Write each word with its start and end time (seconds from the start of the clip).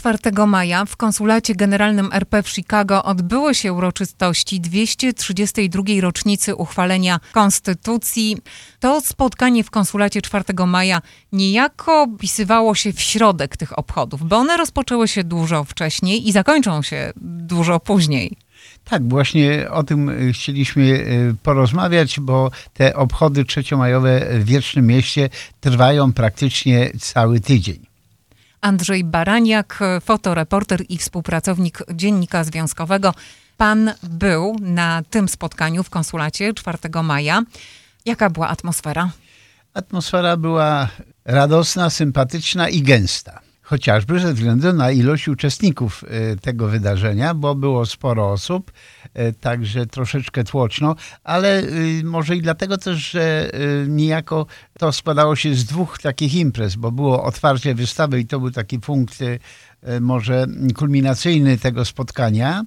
4 0.00 0.46
maja 0.46 0.84
w 0.84 0.96
konsulacie 0.96 1.54
generalnym 1.54 2.10
RP 2.12 2.42
w 2.42 2.48
Chicago 2.48 3.04
odbyły 3.04 3.54
się 3.54 3.72
uroczystości 3.72 4.60
232. 4.60 5.82
rocznicy 6.00 6.54
uchwalenia 6.56 7.20
Konstytucji. 7.32 8.36
To 8.80 9.00
spotkanie 9.00 9.64
w 9.64 9.70
konsulacie 9.70 10.22
4 10.22 10.44
maja 10.66 11.02
niejako 11.32 12.06
wpisywało 12.16 12.74
się 12.74 12.92
w 12.92 13.00
środek 13.00 13.56
tych 13.56 13.78
obchodów, 13.78 14.28
bo 14.28 14.36
one 14.36 14.56
rozpoczęły 14.56 15.08
się 15.08 15.24
dużo 15.24 15.64
wcześniej 15.64 16.28
i 16.28 16.32
zakończą 16.32 16.82
się 16.82 17.12
dużo 17.16 17.80
później. 17.80 18.36
Tak, 18.84 19.08
właśnie 19.08 19.70
o 19.70 19.82
tym 19.82 20.08
y, 20.08 20.32
chcieliśmy 20.32 20.82
y, 20.82 21.34
porozmawiać, 21.42 22.20
bo 22.20 22.50
te 22.74 22.96
obchody 22.96 23.44
trzeciomajowe 23.44 24.26
w 24.40 24.44
Wiecznym 24.44 24.86
Mieście 24.86 25.28
trwają 25.60 26.12
praktycznie 26.12 26.90
cały 26.98 27.40
tydzień. 27.40 27.89
Andrzej 28.60 29.04
Baraniak, 29.04 29.78
fotoreporter 30.00 30.80
i 30.88 30.98
współpracownik 30.98 31.78
Dziennika 31.94 32.44
Związkowego. 32.44 33.14
Pan 33.56 33.92
był 34.02 34.56
na 34.60 35.02
tym 35.10 35.28
spotkaniu 35.28 35.82
w 35.82 35.90
konsulacie 35.90 36.54
4 36.54 36.78
maja. 37.02 37.42
Jaka 38.06 38.30
była 38.30 38.48
atmosfera? 38.48 39.10
Atmosfera 39.74 40.36
była 40.36 40.88
radosna, 41.24 41.90
sympatyczna 41.90 42.68
i 42.68 42.82
gęsta. 42.82 43.40
Chociażby 43.70 44.20
ze 44.20 44.34
względu 44.34 44.72
na 44.72 44.90
ilość 44.90 45.28
uczestników 45.28 46.04
e, 46.04 46.36
tego 46.36 46.68
wydarzenia, 46.68 47.34
bo 47.34 47.54
było 47.54 47.86
sporo 47.86 48.30
osób, 48.30 48.72
e, 49.14 49.32
także 49.32 49.86
troszeczkę 49.86 50.44
tłoczno, 50.44 50.96
ale 51.24 51.58
e, 51.58 51.64
może 52.04 52.36
i 52.36 52.42
dlatego 52.42 52.78
też, 52.78 53.10
że 53.10 53.50
niejako 53.88 54.46
to 54.78 54.92
składało 54.92 55.36
się 55.36 55.54
z 55.54 55.64
dwóch 55.64 55.98
takich 55.98 56.34
imprez, 56.34 56.76
bo 56.76 56.92
było 56.92 57.24
otwarcie 57.24 57.74
wystawy 57.74 58.20
i 58.20 58.26
to 58.26 58.40
był 58.40 58.50
taki 58.50 58.80
punkt 58.80 59.18
może 60.00 60.46
kulminacyjny 60.76 61.58
tego 61.58 61.84
spotkania. 61.84 62.64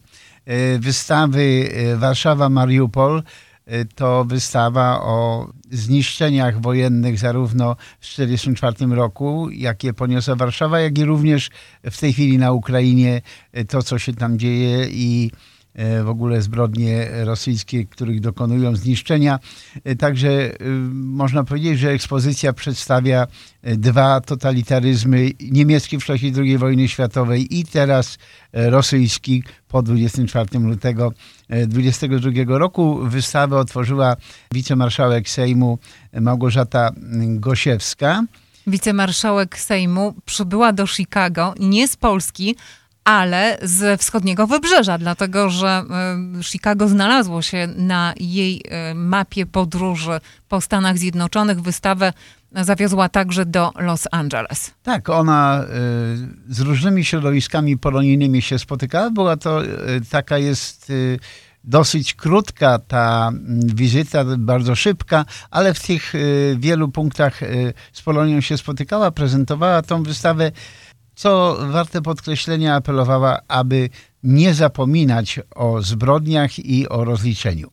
Wystawy 0.79 1.69
Warszawa-Mariupol 1.97 3.21
to 3.95 4.25
wystawa 4.25 5.01
o 5.01 5.47
zniszczeniach 5.71 6.61
wojennych 6.61 7.19
zarówno 7.19 7.75
w 7.99 8.09
1944 8.09 8.95
roku, 8.95 9.49
jakie 9.49 9.93
poniosła 9.93 10.35
Warszawa, 10.35 10.79
jak 10.79 10.97
i 10.97 11.05
również 11.05 11.49
w 11.83 11.99
tej 11.99 12.13
chwili 12.13 12.37
na 12.37 12.51
Ukrainie 12.51 13.21
y, 13.57 13.65
to, 13.65 13.83
co 13.83 13.99
się 13.99 14.13
tam 14.13 14.39
dzieje 14.39 14.87
i 14.89 15.31
w 16.03 16.09
ogóle 16.09 16.41
zbrodnie 16.41 17.07
rosyjskie, 17.23 17.85
których 17.85 18.19
dokonują 18.19 18.75
zniszczenia. 18.75 19.39
E, 19.83 19.95
także 19.95 20.29
e, 20.29 20.55
można 20.93 21.43
powiedzieć, 21.43 21.79
że 21.79 21.89
ekspozycja 21.89 22.53
przedstawia 22.53 23.27
dwa 23.63 24.21
totalitaryzmy, 24.21 25.31
niemiecki 25.51 25.97
w 25.97 26.05
czasie 26.05 26.31
II 26.37 26.57
wojny 26.57 26.87
światowej 26.87 27.59
i 27.59 27.65
teraz 27.65 28.17
rosyjski 28.53 29.43
po 29.67 29.81
24 29.81 30.59
lutego 30.59 31.13
22 31.67 32.31
roku. 32.45 32.99
Wystawę 33.03 33.57
otworzyła 33.57 34.15
wicemarszałek 34.51 35.29
Sejmu 35.29 35.79
Małgorzata 36.21 36.91
Gosiewska. 37.23 38.23
Wicemarszałek 38.67 39.59
Sejmu 39.59 40.13
przybyła 40.25 40.73
do 40.73 40.87
Chicago 40.87 41.53
nie 41.59 41.87
z 41.87 41.95
Polski, 41.95 42.55
ale 43.03 43.57
z 43.61 44.01
wschodniego 44.01 44.47
wybrzeża, 44.47 44.97
dlatego 44.97 45.49
że 45.49 45.67
e, 45.67 46.43
Chicago 46.43 46.87
znalazło 46.87 47.41
się 47.41 47.67
na 47.75 48.13
jej 48.19 48.61
e, 48.69 48.93
mapie 48.93 49.45
podróży 49.45 50.19
po 50.49 50.61
Stanach 50.61 50.97
Zjednoczonych. 50.97 51.61
Wystawę 51.61 52.13
zawiozła 52.51 53.09
także 53.09 53.45
do 53.45 53.71
Los 53.75 54.07
Angeles. 54.11 54.71
Tak, 54.83 55.09
ona 55.09 55.63
e, 55.63 55.67
z 56.49 56.59
różnymi 56.59 57.05
środowiskami 57.05 57.77
polonijnymi 57.77 58.41
się 58.41 58.59
spotykała. 58.59 59.09
Była 59.09 59.37
to 59.37 59.61
taka 60.11 60.37
jest 60.37 60.91
dosyć 61.63 62.13
krótka 62.13 62.79
ta 62.87 63.31
wizyta, 63.57 64.25
bardzo 64.37 64.75
szybka, 64.75 65.25
ale 65.51 65.73
w 65.73 65.87
tych 65.87 66.13
wielu 66.57 66.89
punktach 66.89 67.39
z 67.93 68.01
Polonią 68.01 68.41
się 68.41 68.57
spotykała, 68.57 69.11
prezentowała 69.11 69.81
tą 69.81 70.03
wystawę 70.03 70.51
co 71.15 71.57
warte 71.71 72.01
podkreślenia 72.01 72.75
apelowała, 72.75 73.39
aby 73.47 73.89
nie 74.23 74.53
zapominać 74.53 75.39
o 75.55 75.81
zbrodniach 75.81 76.59
i 76.59 76.89
o 76.89 77.03
rozliczeniu. 77.03 77.69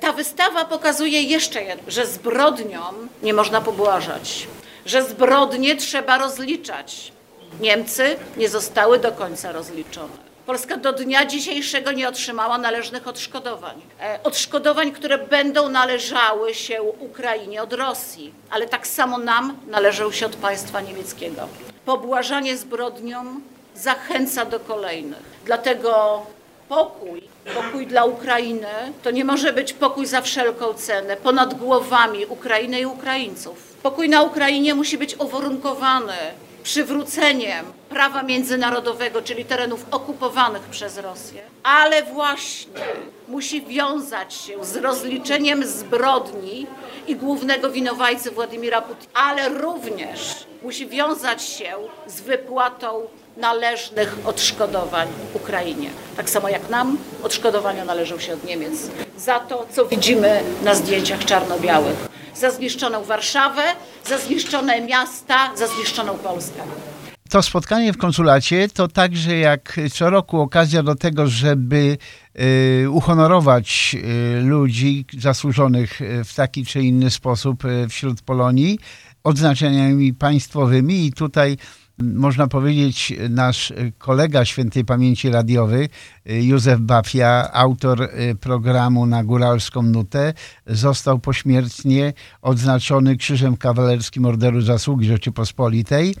Ta 0.00 0.12
wystawa 0.12 0.64
pokazuje 0.64 1.22
jeszcze 1.22 1.62
jedno, 1.62 1.90
że 1.90 2.06
zbrodniom 2.06 2.94
nie 3.22 3.34
można 3.34 3.60
pobłażać, 3.60 4.48
że 4.86 5.08
zbrodnie 5.08 5.76
trzeba 5.76 6.18
rozliczać. 6.18 7.12
Niemcy 7.60 8.16
nie 8.36 8.48
zostały 8.48 8.98
do 8.98 9.12
końca 9.12 9.52
rozliczone. 9.52 10.29
Polska 10.50 10.76
do 10.76 10.92
dnia 10.92 11.24
dzisiejszego 11.24 11.92
nie 11.92 12.08
otrzymała 12.08 12.58
należnych 12.58 13.08
odszkodowań. 13.08 13.82
E, 14.00 14.18
odszkodowań, 14.24 14.92
które 14.92 15.18
będą 15.18 15.68
należały 15.68 16.54
się 16.54 16.82
Ukrainie 16.82 17.62
od 17.62 17.72
Rosji, 17.72 18.32
ale 18.50 18.66
tak 18.66 18.86
samo 18.86 19.18
nam 19.18 19.56
należą 19.66 20.12
się 20.12 20.26
od 20.26 20.36
państwa 20.36 20.80
niemieckiego 20.80 21.48
pobłażanie 21.84 22.56
zbrodniom 22.56 23.42
zachęca 23.74 24.44
do 24.44 24.60
kolejnych. 24.60 25.22
Dlatego 25.44 26.22
pokój, 26.68 27.22
pokój 27.54 27.86
dla 27.86 28.04
Ukrainy 28.04 28.92
to 29.02 29.10
nie 29.10 29.24
może 29.24 29.52
być 29.52 29.72
pokój 29.72 30.06
za 30.06 30.20
wszelką 30.20 30.74
cenę, 30.74 31.16
ponad 31.16 31.54
głowami 31.54 32.26
Ukrainy 32.26 32.80
i 32.80 32.86
Ukraińców. 32.86 33.76
Pokój 33.82 34.08
na 34.08 34.22
Ukrainie 34.22 34.74
musi 34.74 34.98
być 34.98 35.16
uwarunkowany 35.20 36.16
przywróceniem 36.62 37.66
prawa 37.88 38.22
międzynarodowego, 38.22 39.22
czyli 39.22 39.44
terenów 39.44 39.86
okupowanych 39.90 40.62
przez 40.62 40.98
Rosję, 40.98 41.42
ale 41.62 42.02
właśnie 42.02 42.72
musi 43.28 43.66
wiązać 43.66 44.34
się 44.34 44.64
z 44.64 44.76
rozliczeniem 44.76 45.66
zbrodni 45.66 46.66
i 47.06 47.16
głównego 47.16 47.70
winowajcy 47.70 48.30
Władimira 48.30 48.82
Putina, 48.82 49.12
ale 49.14 49.48
również 49.48 50.20
musi 50.62 50.86
wiązać 50.86 51.42
się 51.42 51.74
z 52.06 52.20
wypłatą 52.20 53.06
należnych 53.36 54.16
odszkodowań 54.24 55.08
Ukrainie. 55.34 55.90
Tak 56.16 56.30
samo 56.30 56.48
jak 56.48 56.68
nam 56.68 56.98
odszkodowania 57.22 57.84
należą 57.84 58.18
się 58.18 58.32
od 58.32 58.44
Niemiec 58.44 58.74
za 59.16 59.40
to, 59.40 59.66
co 59.72 59.86
widzimy 59.86 60.42
na 60.64 60.74
zdjęciach 60.74 61.24
czarno-białych. 61.24 62.09
Za 62.40 62.50
zniszczoną 62.50 63.04
Warszawę, 63.04 63.62
za 64.06 64.18
zniszczone 64.18 64.80
miasta, 64.80 65.56
za 65.56 65.66
zniszczoną 65.66 66.18
Polskę. 66.18 66.62
To 67.30 67.42
spotkanie 67.42 67.92
w 67.92 67.96
konsulacie 67.96 68.68
to 68.68 68.88
także 68.88 69.36
jak 69.36 69.80
co 69.92 70.10
roku 70.10 70.40
okazja 70.40 70.82
do 70.82 70.94
tego, 70.94 71.26
żeby 71.26 71.98
y, 72.84 72.90
uhonorować 72.90 73.96
y, 74.38 74.40
ludzi 74.40 75.04
zasłużonych 75.18 76.00
y, 76.00 76.24
w 76.24 76.34
taki 76.34 76.66
czy 76.66 76.82
inny 76.82 77.10
sposób 77.10 77.62
wśród 77.88 78.22
Polonii 78.22 78.78
odznaczeniami 79.24 80.14
państwowymi 80.14 81.06
i 81.06 81.12
tutaj 81.12 81.56
można 82.00 82.46
powiedzieć, 82.48 83.12
nasz 83.30 83.72
kolega 83.98 84.44
świętej 84.44 84.84
pamięci 84.84 85.30
radiowy, 85.30 85.88
Józef 86.24 86.80
Bafia, 86.80 87.50
autor 87.52 88.10
programu 88.40 89.06
na 89.06 89.24
Góralską 89.24 89.82
Nutę, 89.82 90.34
został 90.66 91.18
pośmiertnie 91.18 92.12
odznaczony 92.42 93.16
Krzyżem 93.16 93.56
Kawalerskim 93.56 94.26
Orderu 94.26 94.60
Zasługi 94.60 95.06
Rzeczypospolitej. 95.06 96.14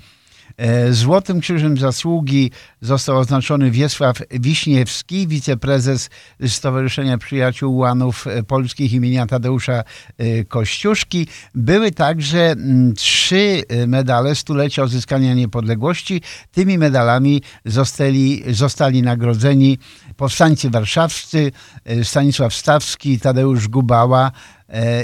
E, 0.60 0.92
Złotym 0.92 1.40
Krzyżem 1.40 1.76
Zasługi 1.76 2.50
został 2.80 3.18
oznaczony 3.18 3.70
Wiesław 3.70 4.22
Wiśniewski, 4.30 5.28
wiceprezes 5.28 6.10
Stowarzyszenia 6.46 7.18
Przyjaciół 7.18 7.76
Łanów 7.76 8.26
Polskich 8.46 8.92
imienia 8.92 9.26
Tadeusza 9.26 9.72
e, 10.18 10.44
Kościuszki. 10.44 11.26
Były 11.54 11.90
także 11.92 12.50
mm, 12.50 12.94
trzy 12.94 13.62
medale 13.86 14.34
stulecia 14.34 14.82
odzyskania 14.82 15.34
niepodległości. 15.34 16.22
Tymi 16.52 16.78
medalami 16.78 17.42
zostali, 17.64 18.42
zostali 18.54 19.02
nagrodzeni 19.02 19.78
powstańcy 20.16 20.70
warszawscy 20.70 21.52
e, 21.84 22.04
Stanisław 22.04 22.54
Stawski, 22.54 23.20
Tadeusz 23.20 23.68
Gubała 23.68 24.32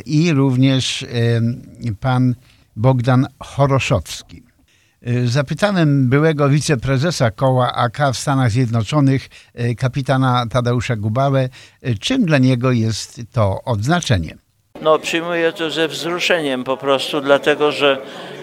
i 0.06 0.32
również 0.32 1.06
pan 2.00 2.35
Bogdan 2.76 3.26
Choroszowski. 3.38 4.45
Y, 5.08 5.29
zapytałem 5.29 6.08
byłego 6.08 6.49
wiceprezesa 6.49 7.31
koła 7.31 7.73
AK 7.73 7.99
w 8.12 8.17
Stanach 8.17 8.50
Zjednoczonych, 8.50 9.29
y, 9.61 9.75
kapitana 9.75 10.47
Tadeusza 10.50 10.97
Gubałę, 10.97 11.49
y, 11.87 11.99
czym 11.99 12.25
dla 12.25 12.38
niego 12.38 12.73
jest 12.73 13.20
to 13.32 13.61
odznaczenie. 13.64 14.37
No, 14.82 14.99
przyjmuję 14.99 15.53
to 15.53 15.70
ze 15.70 15.88
wzruszeniem 15.88 16.64
po 16.64 16.76
prostu, 16.76 17.20
dlatego 17.20 17.73
że 17.73 17.99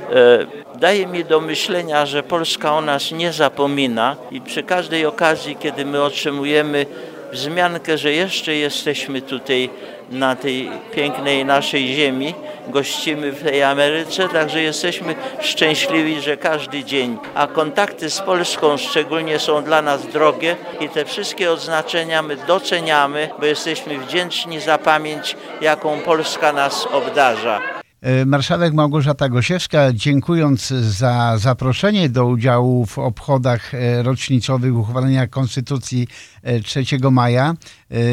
e, 0.09 0.79
daje 0.79 1.07
mi 1.07 1.25
do 1.25 1.41
myślenia, 1.41 2.05
że 2.05 2.23
Polska 2.23 2.73
o 2.73 2.81
nas 2.81 3.11
nie 3.11 3.33
zapomina 3.33 4.15
i 4.31 4.41
przy 4.41 4.63
każdej 4.63 5.05
okazji, 5.05 5.55
kiedy 5.59 5.85
my 5.85 6.01
otrzymujemy 6.01 6.85
wzmiankę, 7.33 7.97
że 7.97 8.11
jeszcze 8.11 8.55
jesteśmy 8.55 9.21
tutaj 9.21 9.69
na 10.09 10.35
tej 10.35 10.71
pięknej 10.91 11.45
naszej 11.45 11.87
ziemi, 11.87 12.35
gościmy 12.67 13.31
w 13.31 13.43
tej 13.43 13.63
Ameryce, 13.63 14.29
także 14.29 14.61
jesteśmy 14.61 15.15
szczęśliwi, 15.41 16.21
że 16.21 16.37
każdy 16.37 16.83
dzień, 16.83 17.17
a 17.35 17.47
kontakty 17.47 18.09
z 18.09 18.21
Polską 18.21 18.77
szczególnie 18.77 19.39
są 19.39 19.63
dla 19.63 19.81
nas 19.81 20.07
drogie 20.07 20.55
i 20.79 20.89
te 20.89 21.05
wszystkie 21.05 21.51
odznaczenia 21.51 22.21
my 22.21 22.35
doceniamy, 22.35 23.29
bo 23.39 23.45
jesteśmy 23.45 23.97
wdzięczni 23.97 24.59
za 24.59 24.77
pamięć, 24.77 25.37
jaką 25.61 25.99
Polska 25.99 26.53
nas 26.53 26.87
obdarza. 26.91 27.72
E, 28.03 28.25
marszałek 28.25 28.73
Małgorzata 28.73 29.29
Gosiewska, 29.29 29.93
dziękując 29.93 30.67
za 30.67 31.37
zaproszenie 31.37 32.09
do 32.09 32.25
udziału 32.25 32.85
w 32.85 32.99
obchodach 32.99 33.73
e, 33.73 34.03
rocznicowych 34.03 34.77
uchwalenia 34.77 35.27
Konstytucji 35.27 36.07
3 36.63 36.83
e, 37.03 37.11
maja, 37.11 37.53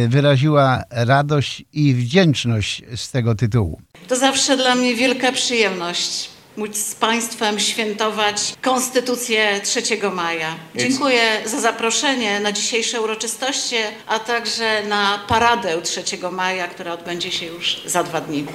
wyraziła 0.09 0.83
radość 0.91 1.65
i 1.73 1.95
wdzięczność 1.95 2.83
z 2.97 3.11
tego 3.11 3.35
tytułu. 3.35 3.81
To 4.09 4.17
zawsze 4.17 4.57
dla 4.57 4.75
mnie 4.75 4.95
wielka 4.95 5.33
przyjemność 5.33 6.31
móc 6.57 6.77
z 6.77 6.95
Państwem 6.95 7.61
świętować 7.61 8.55
Konstytucję 8.63 9.61
3 9.65 9.83
maja. 10.13 10.57
Dziękuję 10.75 11.23
za 11.45 11.61
zaproszenie 11.61 12.41
na 12.41 12.53
dzisiejsze 12.53 13.01
uroczystości, 13.01 13.77
a 14.07 14.19
także 14.19 14.83
na 14.89 15.21
paradę 15.29 15.83
3 15.83 16.03
maja, 16.33 16.69
która 16.69 16.93
odbędzie 16.93 17.33
się 17.33 17.47
już 17.47 17.83
za 17.87 18.03
dwa 18.03 18.21
dni. 18.21 18.47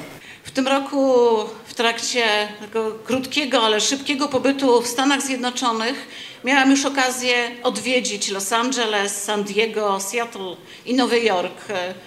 W 0.44 0.51
tym 0.51 0.68
roku 0.68 1.36
w 1.65 1.74
trakcie 1.74 2.47
tego 2.62 2.92
krótkiego, 2.92 3.62
ale 3.62 3.81
szybkiego 3.81 4.27
pobytu 4.27 4.81
w 4.81 4.88
Stanach 4.88 5.21
Zjednoczonych 5.21 6.07
miałam 6.44 6.71
już 6.71 6.86
okazję 6.86 7.51
odwiedzić 7.63 8.30
Los 8.30 8.53
Angeles, 8.53 9.24
San 9.24 9.44
Diego, 9.44 10.00
Seattle 10.00 10.56
i 10.86 10.94
Nowy 10.94 11.19
Jork. 11.19 11.65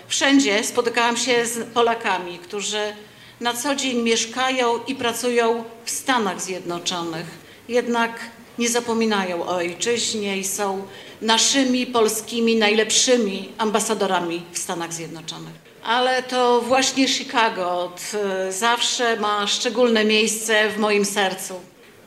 Wszędzie 0.08 0.64
spotykałam 0.64 1.16
się 1.16 1.46
z 1.46 1.74
Polakami, 1.74 2.38
którzy 2.38 2.92
na 3.40 3.54
co 3.54 3.74
dzień 3.74 4.02
mieszkają 4.02 4.84
i 4.86 4.94
pracują 4.94 5.64
w 5.84 5.90
Stanach 5.90 6.40
Zjednoczonych. 6.40 7.26
Jednak 7.68 8.20
nie 8.58 8.68
zapominają 8.68 9.42
o 9.42 9.56
ojczyźnie 9.56 10.38
i 10.38 10.44
są 10.44 10.82
naszymi 11.22 11.86
polskimi 11.86 12.56
najlepszymi 12.56 13.48
ambasadorami 13.58 14.42
w 14.52 14.58
Stanach 14.58 14.92
Zjednoczonych 14.92 15.68
ale 15.88 16.22
to 16.22 16.60
właśnie 16.60 17.08
Chicago 17.08 17.80
od 17.80 18.02
e, 18.14 18.52
zawsze 18.52 19.16
ma 19.16 19.46
szczególne 19.46 20.04
miejsce 20.04 20.70
w 20.70 20.78
moim 20.78 21.04
sercu. 21.04 21.54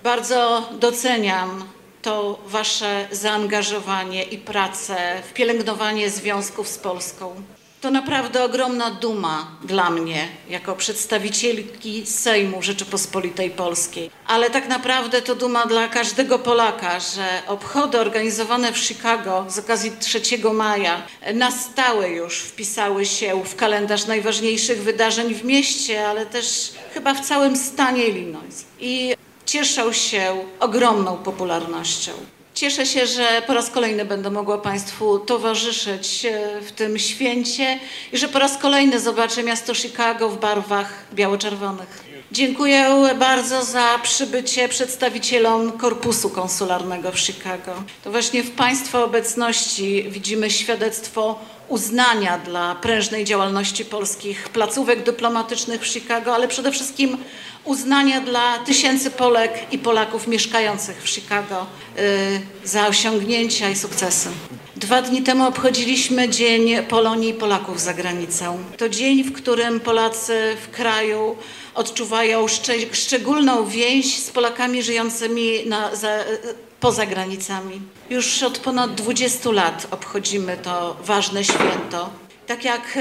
Bardzo 0.04 0.70
doceniam 0.80 1.64
to 2.02 2.40
Wasze 2.46 3.08
zaangażowanie 3.12 4.24
i 4.24 4.38
pracę 4.38 5.22
w 5.30 5.34
pielęgnowanie 5.34 6.10
związków 6.10 6.68
z 6.68 6.78
Polską. 6.78 7.36
To 7.82 7.92
naprawdę 7.92 8.44
ogromna 8.44 8.92
duma 8.92 9.48
dla 9.64 9.90
mnie, 9.90 10.28
jako 10.50 10.76
przedstawicielki 10.76 12.06
Sejmu 12.06 12.62
Rzeczypospolitej 12.62 13.50
Polskiej. 13.50 14.12
Ale 14.28 14.50
tak 14.50 14.68
naprawdę 14.68 15.22
to 15.22 15.36
duma 15.36 15.66
dla 15.66 15.88
każdego 15.88 16.40
Polaka, 16.40 17.00
że 17.00 17.42
obchody 17.48 18.00
organizowane 18.00 18.74
w 18.74 18.78
Chicago 18.78 19.46
z 19.50 19.60
okazji 19.60 19.92
3 20.00 20.22
maja 20.54 21.04
na 21.34 21.52
stałe 21.52 22.10
już 22.10 22.40
wpisały 22.40 23.06
się 23.06 23.44
w 23.44 23.56
kalendarz 23.56 24.06
najważniejszych 24.06 24.84
wydarzeń 24.84 25.34
w 25.34 25.44
mieście, 25.44 26.08
ale 26.08 26.26
też 26.26 26.72
chyba 26.94 27.14
w 27.14 27.22
całym 27.22 27.58
stanie 27.58 28.08
Illinois. 28.08 28.66
I 28.80 29.16
cieszą 29.46 29.94
się 29.94 30.46
ogromną 30.60 31.18
popularnością. 31.18 32.12
Cieszę 32.62 32.86
się, 32.86 33.08
że 33.08 33.42
po 33.48 33.54
raz 33.54 33.70
kolejny 33.70 34.06
będę 34.06 34.30
mogła 34.30 34.58
Państwu 34.58 35.20
towarzyszyć 35.20 36.26
e, 36.26 36.62
w 36.62 36.72
tym 36.72 37.00
święcie 37.00 37.80
i 38.14 38.18
że 38.18 38.28
po 38.28 38.40
raz 38.40 38.58
kolejny 38.58 39.00
zobaczę 39.00 39.44
miasto 39.44 39.76
Chicago 39.76 40.30
w 40.30 40.40
barwach 40.40 41.06
biało-czerwonych. 41.14 42.04
Dziękuję 42.32 42.86
bardzo 43.20 43.64
za 43.64 44.00
przybycie 44.04 44.70
przedstawicielom 44.70 45.72
Korpusu 45.72 46.30
Konsularnego 46.30 47.12
w 47.12 47.20
Chicago. 47.20 47.84
To 48.04 48.12
właśnie 48.12 48.44
w 48.44 48.52
Państwa 48.52 49.04
obecności 49.04 50.06
widzimy 50.10 50.50
świadectwo 50.50 51.40
uznania 51.72 52.38
dla 52.38 52.76
prężnej 52.76 53.26
działalności 53.26 53.86
polskich 53.86 54.50
placówek 54.50 55.04
dyplomatycznych 55.04 55.82
w 55.82 55.88
Chicago, 55.88 56.36
ale 56.36 56.48
przede 56.48 56.72
wszystkim 56.72 57.18
uznania 57.64 58.22
dla 58.22 58.58
tysięcy 58.60 59.12
Polek 59.12 59.54
i 59.72 59.80
Polaków 59.80 60.28
mieszkających 60.28 61.04
w 61.04 61.10
Chicago 61.10 61.66
y, 61.98 62.68
za 62.68 62.88
osiągnięcia 62.88 63.70
i 63.70 63.76
sukcesy. 63.76 64.30
Dwa 64.76 65.02
dni 65.02 65.22
temu 65.22 65.48
obchodziliśmy 65.48 66.30
Dzień 66.30 66.84
Polonii 66.84 67.30
i 67.30 67.34
Polaków 67.34 67.82
za 67.82 67.94
granicą. 67.94 68.58
To 68.78 68.90
dzień, 68.90 69.24
w 69.24 69.34
którym 69.34 69.80
Polacy 69.80 70.58
w 70.66 70.76
kraju 70.76 71.36
odczuwają 71.76 72.48
szcz 72.48 72.70
szczególną 72.92 73.66
więź 73.66 74.18
z 74.18 74.30
Polakami 74.30 74.84
żyjącymi 74.84 75.66
na, 75.66 75.96
za, 75.96 76.20
poza 76.82 77.06
granicami. 77.06 77.82
Już 78.10 78.44
od 78.44 78.58
ponad 78.58 78.96
20 78.96 79.52
lat 79.52 79.88
obchodzimy 79.92 80.58
to 80.58 80.98
ważne 81.04 81.44
święto. 81.44 82.10
Tak 82.48 82.66
jak 82.66 82.98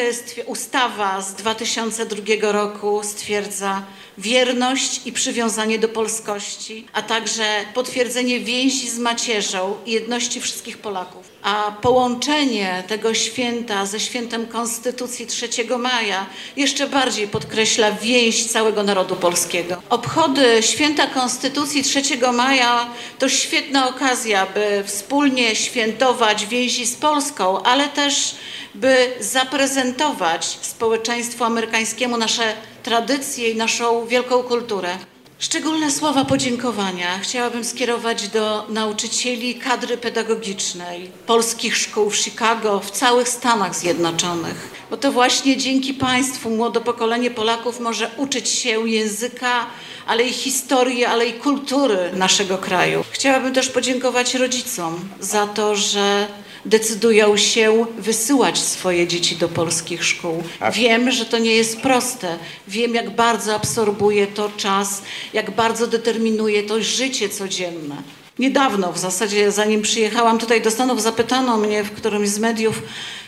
ustawa 0.47 1.21
z 1.21 1.35
2002 1.35 2.53
roku 2.53 3.01
stwierdza, 3.05 3.83
wierność 4.19 5.07
i 5.07 5.13
przywiązanie 5.13 5.79
do 5.79 5.89
polskości, 5.89 6.87
a 6.93 7.03
także 7.03 7.45
potwierdzenie 7.75 8.41
więzi 8.41 8.91
z 8.91 8.99
macierzą 8.99 9.77
i 9.87 9.93
jedności 9.93 10.41
wszystkich 10.41 10.79
Polaków. 10.79 11.30
A 11.43 11.73
połączenie 11.83 12.85
tego 12.89 13.15
święta 13.15 13.87
ze 13.87 14.01
świętem 14.01 14.47
Konstytucji 14.47 15.27
3 15.27 15.49
maja 15.79 16.27
jeszcze 16.57 16.87
bardziej 16.87 17.29
podkreśla 17.29 17.93
więź 17.93 18.47
całego 18.47 18.83
narodu 18.83 19.17
polskiego. 19.17 19.83
Obchody 19.91 20.63
święta 20.63 21.07
Konstytucji 21.07 21.83
3 21.83 22.03
maja 22.33 22.89
to 23.19 23.29
świetna 23.29 23.89
okazja, 23.89 24.47
by 24.55 24.85
wspólnie 24.87 25.57
świętować 25.57 26.47
więzi 26.47 26.87
z 26.87 26.97
Polską, 26.97 27.63
ale 27.63 27.89
też 27.89 28.35
by 28.75 29.13
zaprezentować 29.21 30.59
społeczeństwu 30.61 31.45
amerykańskiemu 31.45 32.17
nasze 32.17 32.53
tradycje 32.83 33.51
i 33.51 33.57
naszą 33.57 34.07
wielką 34.07 34.43
kulturę. 34.43 34.99
Szczególne 35.41 35.91
słowa 35.91 36.25
podziękowania 36.25 37.19
chciałabym 37.19 37.65
skierować 37.65 38.29
do 38.29 38.67
nauczycieli 38.69 39.55
kadry 39.55 39.99
pedagogicznej 39.99 41.11
polskich 41.27 41.77
szkół 41.77 42.11
w 42.11 42.17
Chicago, 42.17 42.81
w 42.81 42.91
całych 42.91 43.29
Stanach 43.29 43.75
Zjednoczonych, 43.75 44.71
bo 44.91 44.97
to 44.97 45.13
właśnie 45.13 45.57
dzięki 45.57 45.95
Państwu 45.95 46.51
młode 46.51 46.81
pokolenie 46.81 47.31
Polaków 47.31 47.81
może 47.81 48.11
uczyć 48.17 48.49
się 48.49 48.89
języka, 48.89 49.67
ale 50.07 50.23
i 50.25 50.33
historii, 50.33 51.05
ale 51.05 51.27
i 51.27 51.33
kultury 51.33 52.11
naszego 52.17 52.59
kraju. 52.59 53.05
Chciałabym 53.11 53.55
też 53.55 53.69
podziękować 53.69 54.35
rodzicom 54.35 55.01
za 55.21 55.47
to, 55.47 55.77
że 55.77 56.27
decydują 56.65 57.37
się 57.37 57.87
wysyłać 57.99 58.59
swoje 58.59 59.07
dzieci 59.07 59.37
do 59.37 59.49
polskich 59.49 60.05
szkół. 60.05 60.43
Wiem, 60.73 61.11
że 61.11 61.27
to 61.27 61.39
nie 61.39 61.57
jest 61.57 61.81
proste. 61.81 62.39
Wiem, 62.69 62.95
jak 62.95 63.11
bardzo 63.11 63.55
absorbuje 63.55 64.27
to 64.27 64.51
czas, 64.57 65.03
jak 65.33 65.51
bardzo 65.51 65.87
determinuje 65.87 66.63
to 66.63 66.83
życie 66.83 67.29
codzienne. 67.29 67.97
Niedawno, 68.39 68.93
w 68.93 68.99
zasadzie 68.99 69.53
zanim 69.53 69.83
przyjechałam 69.83 70.39
tutaj 70.39 70.63
do 70.63 70.71
Stanów, 70.71 71.03
zapytano 71.03 71.57
mnie 71.57 71.85
w 71.85 71.93
którymś 71.93 72.29
z 72.29 72.39
mediów, 72.39 72.83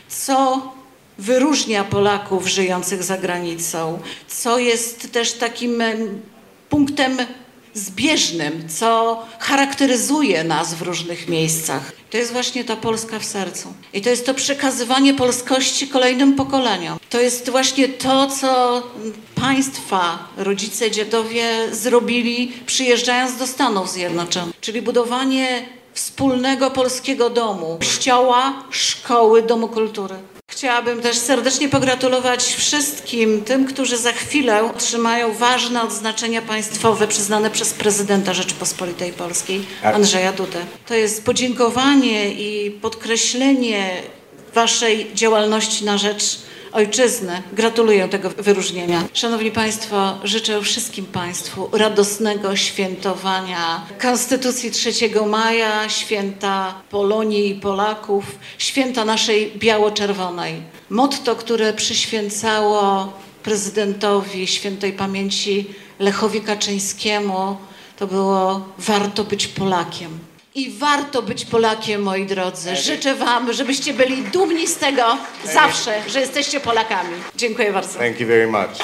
co 0.09 0.63
wyróżnia 1.19 1.85
Polaków 1.85 2.47
żyjących 2.47 3.03
za 3.03 3.19
granicą, 3.19 3.99
co 4.29 4.59
jest 4.59 5.13
też 5.13 5.33
takim 5.33 5.83
punktem 6.69 7.17
zbieżnym, 7.75 8.69
co 8.69 9.23
charakteryzuje 9.39 10.45
nas 10.45 10.75
w 10.75 10.83
różnych 10.83 11.29
miejscach. 11.29 11.93
To 12.11 12.17
jest 12.17 12.33
właśnie 12.33 12.65
ta 12.65 12.77
Polska 12.77 13.19
w 13.19 13.25
sercu. 13.25 13.73
I 13.93 14.01
to 14.01 14.11
jest 14.11 14.27
to 14.27 14.35
przekazywanie 14.35 15.15
polskości 15.15 15.89
kolejnym 15.89 16.35
pokoleniom. 16.35 16.99
To 17.11 17.21
jest 17.21 17.51
właśnie 17.51 17.89
to, 17.89 18.27
co 18.27 18.83
państwa, 19.35 20.29
rodzice, 20.37 20.91
dziadowie 20.91 21.45
zrobili 21.73 22.53
przyjeżdżając 22.67 23.37
do 23.37 23.47
Stanów 23.47 23.91
Zjednoczonych. 23.91 24.55
Czyli 24.61 24.83
budowanie 24.83 25.67
wspólnego 25.93 26.71
polskiego 26.71 27.31
domu, 27.31 27.77
kościoła, 27.79 28.65
szkoły, 28.71 29.43
domu 29.43 29.69
kultury. 29.69 30.15
Chciałabym 30.53 31.03
też 31.03 31.17
serdecznie 31.17 31.69
pogratulować 31.69 32.45
wszystkim 32.45 33.43
tym, 33.45 33.67
którzy 33.67 33.97
za 33.97 34.13
chwilę 34.13 34.65
otrzymają 34.65 35.33
ważne 35.35 35.83
odznaczenia 35.83 36.43
państwowe 36.43 37.09
przyznane 37.09 37.51
przez 37.51 37.73
prezydenta 37.73 38.35
Rzeczypospolitej 38.35 39.13
Polskiej, 39.13 39.65
Andrzeja 39.83 40.33
Dudę. 40.33 40.59
To 40.87 40.95
jest 40.95 41.25
podziękowanie 41.25 42.29
i 42.29 42.71
podkreślenie 42.71 44.03
Waszej 44.55 45.11
działalności 45.15 45.85
na 45.85 45.99
rzecz 45.99 46.39
ojczyzny. 46.73 47.43
Gratuluję 47.53 48.09
tego 48.09 48.31
wyróżnienia. 48.31 49.05
Szanowni 49.13 49.51
Państwo, 49.51 50.19
życzę 50.25 50.63
wszystkim 50.63 51.07
Państwu 51.07 51.69
radosnego 51.73 52.57
świętowania 52.57 53.87
Konstytucji 54.01 54.71
3 54.71 54.93
maja, 55.27 55.89
święta 55.89 56.75
Polonii 56.91 57.51
i 57.51 57.55
Polaków, 57.55 58.25
święta 58.59 59.05
naszej 59.05 59.53
biało-czerwonej. 59.57 60.63
Motto, 60.91 61.37
które 61.37 61.73
przyświęcało 61.73 63.13
prezydentowi 63.43 64.47
świętej 64.47 64.93
pamięci 64.93 65.67
Lechowi 65.99 66.41
Kaczyńskiemu, 66.41 67.57
to 67.99 68.07
było 68.07 68.69
warto 68.79 69.25
być 69.25 69.47
Polakiem. 69.47 70.32
I 70.55 70.71
warto 70.71 71.23
być 71.23 71.45
Polakiem, 71.45 72.03
moi 72.03 72.27
drodzy. 72.27 72.77
Życzę 72.77 73.15
Wam, 73.15 73.53
żebyście 73.53 73.95
byli 73.95 74.23
dumni 74.23 74.67
z 74.67 74.77
tego 74.77 75.19
zawsze, 75.45 76.03
że 76.09 76.21
jesteście 76.21 76.61
Polakami. 76.61 77.15
Dziękuję 77.37 77.73
bardzo. 77.73 77.99
Thank 77.99 78.21
you 78.21 78.27
very 78.27 78.47
much. 78.47 78.79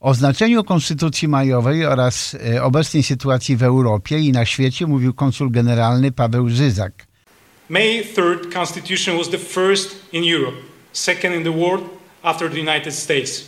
O 0.00 0.14
znaczeniu 0.14 0.64
Konstytucji 0.64 1.28
Majowej 1.28 1.86
oraz 1.86 2.36
e, 2.54 2.62
obecnej 2.62 3.02
sytuacji 3.02 3.56
w 3.56 3.62
Europie 3.62 4.18
i 4.18 4.32
na 4.32 4.44
świecie 4.44 4.86
mówił 4.86 5.14
konsul 5.14 5.50
generalny 5.50 6.12
Paweł 6.12 6.48
Żyzak. 6.48 6.92
May 7.68 8.04
3rd 8.16 8.52
Constitution 8.52 9.18
was 9.18 9.28
the 9.28 9.38
first 9.38 9.96
in 10.12 10.34
Europe, 10.34 10.56
second 10.92 11.34
in 11.36 11.44
the 11.44 11.58
world 11.60 11.84
after 12.22 12.50
the 12.50 12.60
United 12.60 12.94
States. 12.94 13.44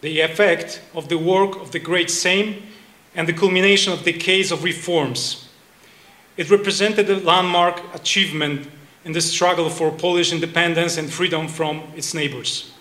The 0.00 0.24
effect 0.24 0.80
of 0.94 1.08
the 1.08 1.18
work 1.18 1.56
of 1.62 1.70
the 1.70 1.80
Great 1.80 2.10
Sejm 2.10 2.54
and 3.14 3.26
the 3.26 3.32
culmination 3.32 3.92
of 3.92 4.04
decades 4.04 4.52
of 4.52 4.64
reforms. 4.64 5.48
It 6.36 6.50
represented 6.50 7.10
a 7.10 7.16
landmark 7.16 7.82
achievement 7.94 8.68
in 9.04 9.12
the 9.12 9.20
struggle 9.20 9.68
for 9.68 9.90
Polish 9.90 10.32
independence 10.32 10.96
and 10.96 11.12
freedom 11.12 11.48
from 11.48 11.82
its 11.96 12.14
neighbors. 12.14 12.72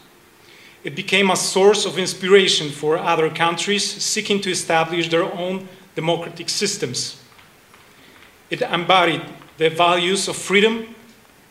It 0.83 0.95
became 0.95 1.29
a 1.29 1.36
source 1.36 1.86
of 1.86 1.98
inspiration 1.98 2.69
for 2.69 2.98
other 2.98 3.29
countries 3.29 3.83
seeking 3.83 4.39
to 4.41 4.51
establish 4.51 5.09
their 5.09 5.25
own 5.25 5.67
democratic 5.95 6.50
systems. 6.50 7.21
It 8.50 8.62
embodied 8.62 9.21
the 9.57 9.69
values 9.69 10.27
of 10.27 10.38
freedom, 10.38 10.95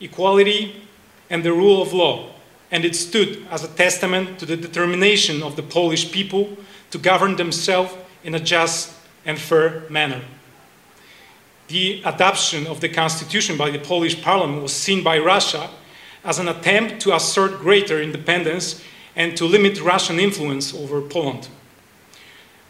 equality, 0.01 0.83
and 1.29 1.45
the 1.45 1.53
rule 1.53 1.83
of 1.83 1.93
law, 1.93 2.31
and 2.71 2.85
it 2.85 2.97
stood 2.97 3.47
as 3.51 3.65
a 3.65 3.69
testament 3.69 4.39
to 4.39 4.47
the 4.47 4.57
determination 4.57 5.43
of 5.43 5.57
the 5.57 5.63
Polish 5.63 6.11
people 6.11 6.57
to 6.91 6.99
govern 6.99 7.37
themselves 7.37 7.93
in 8.25 8.35
a 8.35 8.41
just 8.41 8.95
and 9.25 9.39
fair 9.39 9.85
manner. 9.91 10.23
The 11.69 12.03
adoption 12.05 12.67
of 12.67 12.81
the 12.81 12.89
constitution 12.89 13.57
by 13.57 13.71
the 13.71 13.79
Polish 13.79 14.23
parliament 14.23 14.63
was 14.63 14.73
seen 14.73 15.05
by 15.05 15.19
Russia 15.19 15.69
as 16.25 16.39
an 16.39 16.49
attempt 16.49 17.01
to 17.03 17.15
assert 17.15 17.59
greater 17.59 18.03
independence 18.03 18.83
and 19.15 19.37
to 19.37 19.45
limit 19.45 19.81
Russian 19.81 20.19
influence 20.19 20.75
over 20.75 21.03
Poland. 21.03 21.49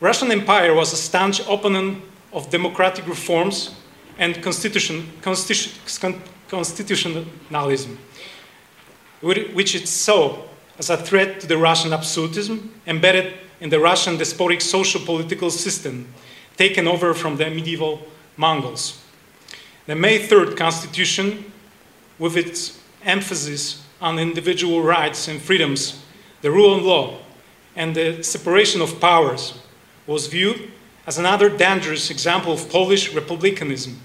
Russian 0.00 0.30
Empire 0.30 0.74
was 0.74 0.92
a 0.92 0.96
staunch 0.96 1.40
opponent 1.40 2.02
of 2.32 2.50
democratic 2.50 3.06
reforms 3.06 3.74
and 4.18 4.42
constitution, 4.42 5.12
constitu- 5.22 6.20
constitutionalism, 6.48 7.98
which 9.20 9.74
it 9.74 9.88
saw 9.88 10.38
as 10.78 10.90
a 10.90 10.96
threat 10.96 11.40
to 11.40 11.46
the 11.46 11.56
Russian 11.56 11.92
absolutism 11.92 12.72
embedded 12.86 13.34
in 13.60 13.70
the 13.70 13.80
Russian 13.80 14.16
despotic 14.16 14.60
social 14.60 15.00
political 15.00 15.50
system 15.50 16.12
taken 16.56 16.86
over 16.86 17.14
from 17.14 17.36
the 17.36 17.50
medieval 17.50 18.02
Mongols. 18.36 19.02
The 19.86 19.94
May 19.94 20.18
3rd 20.18 20.56
Constitution, 20.56 21.52
with 22.18 22.36
its 22.36 22.80
emphasis 23.04 23.82
on 24.00 24.18
individual 24.18 24.82
rights 24.82 25.28
and 25.28 25.40
freedoms, 25.40 26.02
the 26.42 26.50
rule 26.50 26.76
of 26.76 26.84
law, 26.84 27.18
and 27.74 27.94
the 27.94 28.22
separation 28.22 28.80
of 28.80 29.00
powers, 29.00 29.54
was 30.06 30.26
viewed 30.26 30.70
as 31.06 31.18
another 31.18 31.48
dangerous 31.48 32.10
example 32.10 32.52
of 32.52 32.68
Polish 32.68 33.14
republicanism 33.14 34.00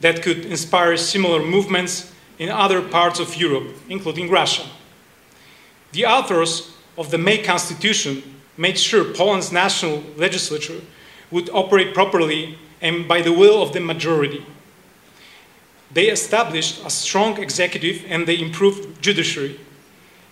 that 0.00 0.22
could 0.22 0.46
inspire 0.46 0.96
similar 0.96 1.42
movements 1.42 2.12
in 2.38 2.48
other 2.48 2.80
parts 2.80 3.20
of 3.20 3.36
Europe, 3.36 3.68
including 3.88 4.30
Russia. 4.30 4.66
The 5.92 6.06
authors 6.06 6.72
of 6.96 7.10
the 7.10 7.18
May 7.18 7.38
Constitution 7.38 8.39
made 8.56 8.78
sure 8.78 9.04
Poland's 9.04 9.52
national 9.52 10.02
legislature 10.16 10.80
would 11.30 11.48
operate 11.50 11.94
properly 11.94 12.58
and 12.80 13.06
by 13.06 13.22
the 13.22 13.32
will 13.32 13.62
of 13.62 13.72
the 13.72 13.80
majority. 13.80 14.44
They 15.92 16.08
established 16.08 16.84
a 16.84 16.90
strong 16.90 17.38
executive 17.38 18.04
and 18.08 18.26
they 18.26 18.38
improved 18.38 19.02
judiciary. 19.02 19.58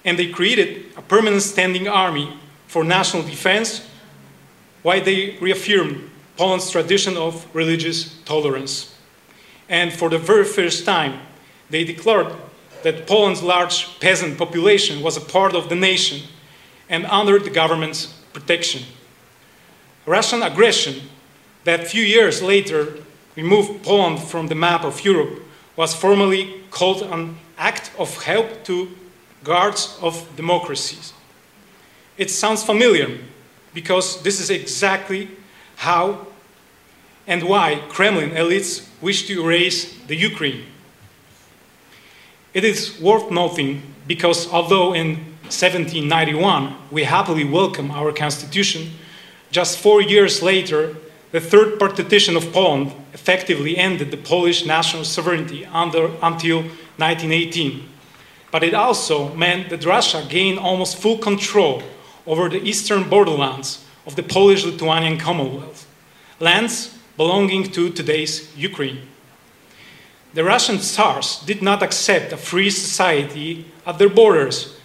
And 0.04 0.18
they 0.18 0.28
created 0.28 0.86
a 0.96 1.02
permanent 1.02 1.42
standing 1.42 1.88
army 1.88 2.38
for 2.66 2.84
national 2.84 3.24
defense 3.24 3.86
while 4.82 5.02
they 5.02 5.36
reaffirmed 5.40 6.10
Poland's 6.36 6.70
tradition 6.70 7.16
of 7.16 7.46
religious 7.54 8.20
tolerance. 8.24 8.94
And 9.68 9.92
for 9.92 10.08
the 10.08 10.18
very 10.18 10.44
first 10.44 10.84
time, 10.84 11.20
they 11.68 11.84
declared 11.84 12.32
that 12.84 13.06
Poland's 13.06 13.42
large 13.42 13.98
peasant 14.00 14.38
population 14.38 15.02
was 15.02 15.16
a 15.16 15.20
part 15.20 15.54
of 15.54 15.68
the 15.68 15.74
nation 15.74 16.22
and 16.88 17.06
under 17.06 17.38
the 17.38 17.50
government's 17.50 18.06
protection. 18.32 18.82
Russian 20.06 20.42
aggression 20.42 21.02
that 21.64 21.86
few 21.86 22.02
years 22.02 22.42
later 22.42 22.94
removed 23.36 23.84
Poland 23.84 24.20
from 24.20 24.48
the 24.48 24.54
map 24.54 24.84
of 24.84 25.04
Europe 25.04 25.42
was 25.76 25.94
formally 25.94 26.62
called 26.70 27.02
an 27.02 27.36
act 27.56 27.90
of 27.98 28.22
help 28.22 28.64
to 28.64 28.88
guards 29.44 29.98
of 30.00 30.26
democracies. 30.36 31.12
It 32.16 32.30
sounds 32.30 32.64
familiar 32.64 33.18
because 33.74 34.22
this 34.22 34.40
is 34.40 34.50
exactly 34.50 35.28
how 35.76 36.26
and 37.26 37.42
why 37.42 37.82
Kremlin 37.88 38.30
elites 38.30 38.88
wish 39.00 39.26
to 39.28 39.42
erase 39.42 39.94
the 40.06 40.16
Ukraine. 40.16 40.64
It 42.54 42.64
is 42.64 42.98
worth 43.00 43.30
noting 43.30 43.82
because 44.06 44.50
although 44.50 44.94
in 44.94 45.27
1791 45.48 46.76
we 46.90 47.04
happily 47.04 47.44
welcome 47.44 47.90
our 47.90 48.12
constitution, 48.12 48.92
just 49.50 49.78
four 49.78 50.02
years 50.02 50.42
later, 50.42 50.96
the 51.32 51.40
third 51.40 51.78
partition 51.78 52.36
of 52.36 52.52
Poland 52.52 52.92
effectively 53.12 53.76
ended 53.76 54.10
the 54.10 54.16
Polish 54.16 54.64
national 54.64 55.04
sovereignty 55.04 55.66
under, 55.66 56.06
until 56.22 56.62
1918. 56.96 57.88
But 58.50 58.62
it 58.62 58.74
also 58.74 59.34
meant 59.34 59.68
that 59.70 59.84
Russia 59.84 60.24
gained 60.28 60.58
almost 60.58 60.96
full 60.96 61.18
control 61.18 61.82
over 62.26 62.48
the 62.48 62.62
eastern 62.62 63.08
borderlands 63.08 63.84
of 64.06 64.16
the 64.16 64.22
Polish 64.22 64.64
Lithuanian 64.64 65.18
Commonwealth, 65.18 65.86
lands 66.40 66.96
belonging 67.16 67.64
to 67.72 67.90
today's 67.90 68.54
Ukraine. 68.56 69.00
The 70.34 70.44
Russian 70.44 70.78
Tsars 70.78 71.42
did 71.44 71.62
not 71.62 71.82
accept 71.82 72.32
a 72.32 72.36
free 72.36 72.70
society 72.70 73.66
at 73.86 73.98
their 73.98 74.08
borders, 74.08 74.77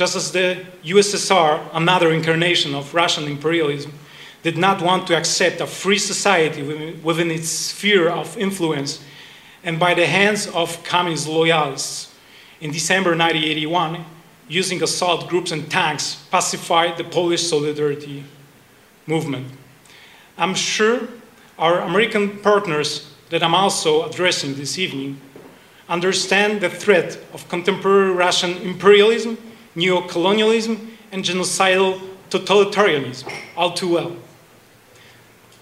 just 0.00 0.16
as 0.16 0.32
the 0.32 0.64
USSR, 0.82 1.60
another 1.74 2.10
incarnation 2.10 2.74
of 2.74 2.94
Russian 2.94 3.24
imperialism, 3.24 3.92
did 4.42 4.56
not 4.56 4.80
want 4.80 5.06
to 5.06 5.14
accept 5.14 5.60
a 5.60 5.66
free 5.66 5.98
society 5.98 6.62
within 7.02 7.30
its 7.30 7.50
sphere 7.50 8.08
of 8.08 8.34
influence 8.38 9.04
and 9.62 9.78
by 9.78 9.92
the 9.92 10.06
hands 10.06 10.46
of 10.54 10.82
communist 10.84 11.28
loyalists. 11.28 12.14
In 12.62 12.70
December 12.70 13.10
1981, 13.10 14.02
using 14.48 14.82
assault 14.82 15.28
groups 15.28 15.52
and 15.52 15.70
tanks, 15.70 16.24
pacified 16.30 16.96
the 16.96 17.04
Polish 17.04 17.46
solidarity 17.46 18.24
movement. 19.06 19.48
I'm 20.38 20.54
sure 20.54 21.08
our 21.58 21.80
American 21.80 22.38
partners 22.38 23.12
that 23.28 23.42
I'm 23.42 23.54
also 23.54 24.08
addressing 24.08 24.54
this 24.54 24.78
evening 24.78 25.20
understand 25.90 26.62
the 26.62 26.70
threat 26.70 27.18
of 27.34 27.46
contemporary 27.50 28.12
Russian 28.12 28.56
imperialism, 28.62 29.36
neocolonialism, 29.80 30.90
and 31.12 31.24
genocidal 31.24 32.00
totalitarianism 32.30 33.32
all 33.56 33.72
too 33.72 33.94
well. 33.94 34.16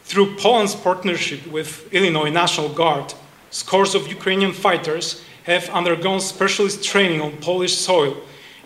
Through 0.04 0.36
Poland's 0.36 0.74
partnership 0.74 1.46
with 1.46 1.92
Illinois 1.92 2.30
National 2.30 2.68
Guard, 2.68 3.14
scores 3.50 3.94
of 3.94 4.08
Ukrainian 4.08 4.52
fighters 4.52 5.22
have 5.44 5.68
undergone 5.70 6.20
specialist 6.20 6.84
training 6.84 7.20
on 7.20 7.36
Polish 7.38 7.76
soil 7.76 8.16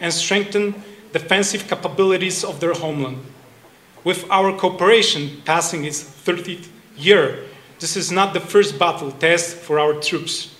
and 0.00 0.12
strengthened 0.12 0.74
defensive 1.12 1.68
capabilities 1.68 2.42
of 2.44 2.58
their 2.60 2.72
homeland. 2.72 3.18
With 4.04 4.28
our 4.30 4.56
cooperation 4.56 5.42
passing 5.44 5.84
its 5.84 6.02
30th 6.02 6.68
year, 6.96 7.44
this 7.78 7.96
is 7.96 8.10
not 8.10 8.34
the 8.34 8.40
first 8.40 8.78
battle 8.78 9.12
test 9.12 9.56
for 9.56 9.78
our 9.78 9.94
troops. 9.94 10.51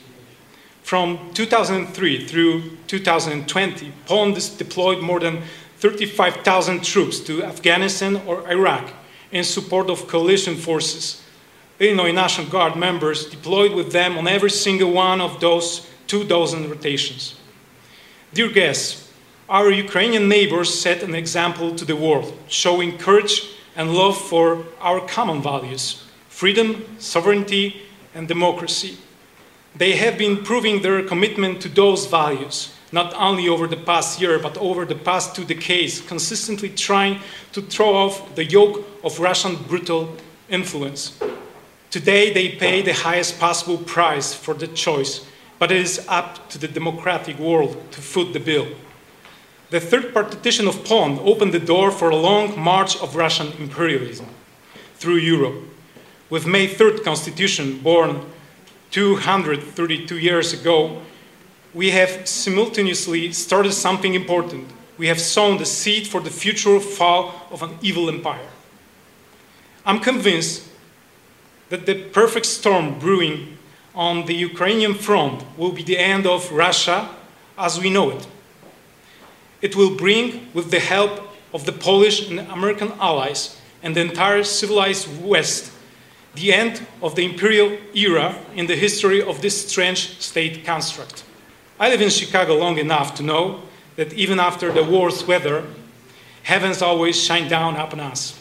From 0.83 1.33
2003 1.33 2.27
through 2.27 2.77
2020, 2.87 3.93
Poland 4.07 4.59
deployed 4.59 5.01
more 5.01 5.21
than 5.21 5.43
35,000 5.79 6.85
troops 6.85 7.19
to 7.21 7.43
Afghanistan 7.43 8.21
or 8.27 8.49
Iraq 8.51 8.93
in 9.31 9.45
support 9.45 9.91
of 9.91 10.07
coalition 10.07 10.55
forces. 10.55 11.23
Illinois 11.81 12.13
National 12.13 12.47
Guard 12.47 12.77
members 12.77 13.27
deployed 13.27 13.73
with 13.73 13.93
them 13.93 14.19
on 14.19 14.29
every 14.29 14.51
single 14.51 14.93
one 14.93 15.21
of 15.21 15.41
those 15.41 15.89
two 16.07 16.25
dozen 16.25 16.69
rotations. 16.69 17.35
Dear 18.35 18.51
guests, 18.51 19.11
our 19.49 19.71
Ukrainian 19.71 20.29
neighbors 20.29 20.73
set 20.73 21.03
an 21.03 21.15
example 21.15 21.75
to 21.75 21.85
the 21.85 21.97
world, 21.97 22.37
showing 22.49 22.99
courage 22.99 23.49
and 23.77 23.95
love 23.95 24.17
for 24.17 24.65
our 24.81 25.01
common 25.01 25.43
values 25.43 26.03
freedom, 26.29 26.85
sovereignty, 26.99 27.83
and 28.15 28.27
democracy. 28.27 28.97
They 29.75 29.97
have 29.97 30.19
been 30.19 30.45
proving 30.45 30.83
their 30.83 31.03
commitment 31.03 31.63
to 31.63 31.69
those 31.69 32.07
values, 32.07 32.75
not 32.93 33.15
only 33.15 33.49
over 33.49 33.67
the 33.67 33.77
past 33.77 34.21
year, 34.21 34.39
but 34.39 34.59
over 34.59 34.85
the 34.85 34.95
past 34.95 35.35
two 35.35 35.45
decades, 35.45 36.01
consistently 36.01 36.69
trying 36.69 37.21
to 37.53 37.63
throw 37.63 37.95
off 37.95 38.35
the 38.35 38.45
yoke 38.45 38.87
of 39.03 39.19
Russian 39.19 39.57
brutal 39.57 40.15
influence. 40.49 41.19
Today, 41.91 42.33
they 42.33 42.51
pay 42.51 42.83
the 42.83 42.93
highest 42.93 43.39
possible 43.39 43.79
price 43.79 44.35
for 44.35 44.55
the 44.55 44.67
choice, 44.69 45.27
but 45.59 45.73
it 45.73 45.81
is 45.81 46.05
up 46.09 46.49
to 46.51 46.59
the 46.59 46.69
democratic 46.69 47.39
world 47.39 47.77
to 47.93 48.01
foot 48.01 48.33
the 48.33 48.41
bill. 48.41 48.69
The 49.71 49.81
third 49.81 50.13
partition 50.13 50.69
of 50.69 50.85
Poland 50.85 51.19
opened 51.23 51.55
the 51.55 51.59
door 51.59 51.91
for 51.91 52.11
a 52.11 52.17
long 52.17 52.59
march 52.61 52.97
of 53.01 53.17
Russian 53.17 53.53
imperialism 53.59 54.27
through 54.97 55.17
Europe. 55.17 55.65
With 56.29 56.47
May 56.47 56.69
3rd 56.69 57.05
Constitution, 57.05 57.79
born 57.79 58.21
232 58.93 60.19
years 60.19 60.53
ago, 60.53 61.01
we 61.75 61.91
have 61.91 62.29
simultaneously 62.29 63.33
started 63.33 63.73
something 63.73 64.15
important. 64.15 64.71
We 64.99 65.09
have 65.09 65.21
sown 65.21 65.57
the 65.59 65.67
seed 65.67 66.07
for 66.07 66.21
the 66.21 66.31
future 66.31 66.79
fall 66.79 67.35
of 67.51 67.63
an 67.63 67.77
evil 67.81 68.09
empire. 68.09 68.49
I'm 69.85 69.99
convinced 69.99 70.69
that 71.71 71.87
the 71.87 71.95
perfect 72.11 72.47
storm 72.47 72.99
brewing 72.99 73.59
on 73.95 74.27
the 74.27 74.35
Ukrainian 74.35 74.95
front 74.95 75.45
will 75.57 75.73
be 75.73 75.83
the 75.83 75.99
end 75.99 76.27
of 76.27 76.53
Russia 76.53 77.09
as 77.59 77.81
we 77.81 77.91
know 77.91 78.11
it. 78.11 78.27
It 79.63 79.75
will 79.75 79.97
bring, 79.97 80.49
with 80.53 80.71
the 80.71 80.81
help 80.81 81.35
of 81.55 81.65
the 81.65 81.73
Polish 81.73 82.29
and 82.29 82.41
American 82.41 82.93
allies 83.01 83.57
and 83.83 83.97
the 83.97 84.03
entire 84.03 84.45
civilized 84.45 85.09
West, 85.23 85.73
the 86.35 86.53
end 86.53 86.87
of 87.03 87.15
the 87.15 87.25
imperial 87.25 87.77
era 87.95 88.35
in 88.55 88.67
the 88.67 88.77
history 88.77 89.23
of 89.23 89.43
this 89.43 89.69
strange 89.69 90.19
state 90.21 90.65
construct. 90.65 91.25
I 91.79 91.89
live 91.91 92.01
in 92.01 92.11
Chicago 92.11 92.57
long 92.57 92.79
enough 92.79 93.15
to 93.17 93.23
know 93.23 93.63
that 93.97 94.13
even 94.15 94.41
after 94.41 94.73
the 94.73 94.85
worst 94.85 95.27
weather, 95.27 95.65
heavens 96.43 96.81
always 96.81 97.23
shine 97.23 97.49
down 97.49 97.77
upon 97.77 98.01
us, 98.01 98.41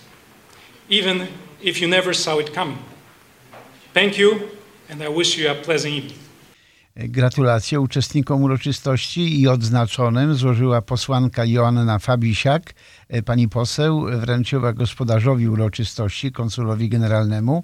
even 0.90 1.28
if 1.62 1.82
you 1.82 1.88
never 1.88 2.14
saw 2.14 2.38
it 2.38 2.54
coming. 2.54 2.80
Thank 3.94 4.18
you, 4.18 4.50
and 4.90 5.04
I 5.04 5.10
wish 5.10 5.38
you 5.38 5.50
a 5.50 5.56
pleasant 5.56 5.94
evening. 5.94 6.20
Gratulacje 6.96 7.80
uczestnikom 7.80 8.44
uroczystości 8.44 9.42
i 9.42 9.48
odznaczonym 9.48 10.36
złożyła 10.36 10.82
posłanka 10.82 11.46
Joanna 11.46 12.00
Fabisiak. 12.00 12.74
Pani 13.26 13.50
poseł 13.50 14.06
wręczyła 14.20 14.74
gospodarzowi 14.74 15.48
uroczystości, 15.48 16.32
konsulowi 16.32 16.90
generalnemu 16.90 17.64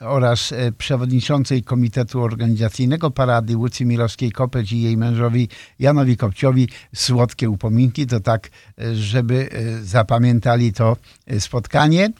oraz 0.00 0.54
przewodniczącej 0.78 1.62
Komitetu 1.62 2.22
Organizacyjnego 2.22 3.10
Parady 3.10 3.56
Łucji 3.56 3.86
Milowskiej-Kopeć 3.86 4.72
i 4.72 4.82
jej 4.82 4.96
mężowi 4.96 5.48
Janowi 5.78 6.16
Kopciowi 6.16 6.68
słodkie 6.94 7.50
upominki. 7.50 8.06
To 8.06 8.20
tak, 8.20 8.50
żeby 8.94 9.48
zapamiętali 9.82 10.72
to 10.72 10.96
spotkanie. 11.38 12.10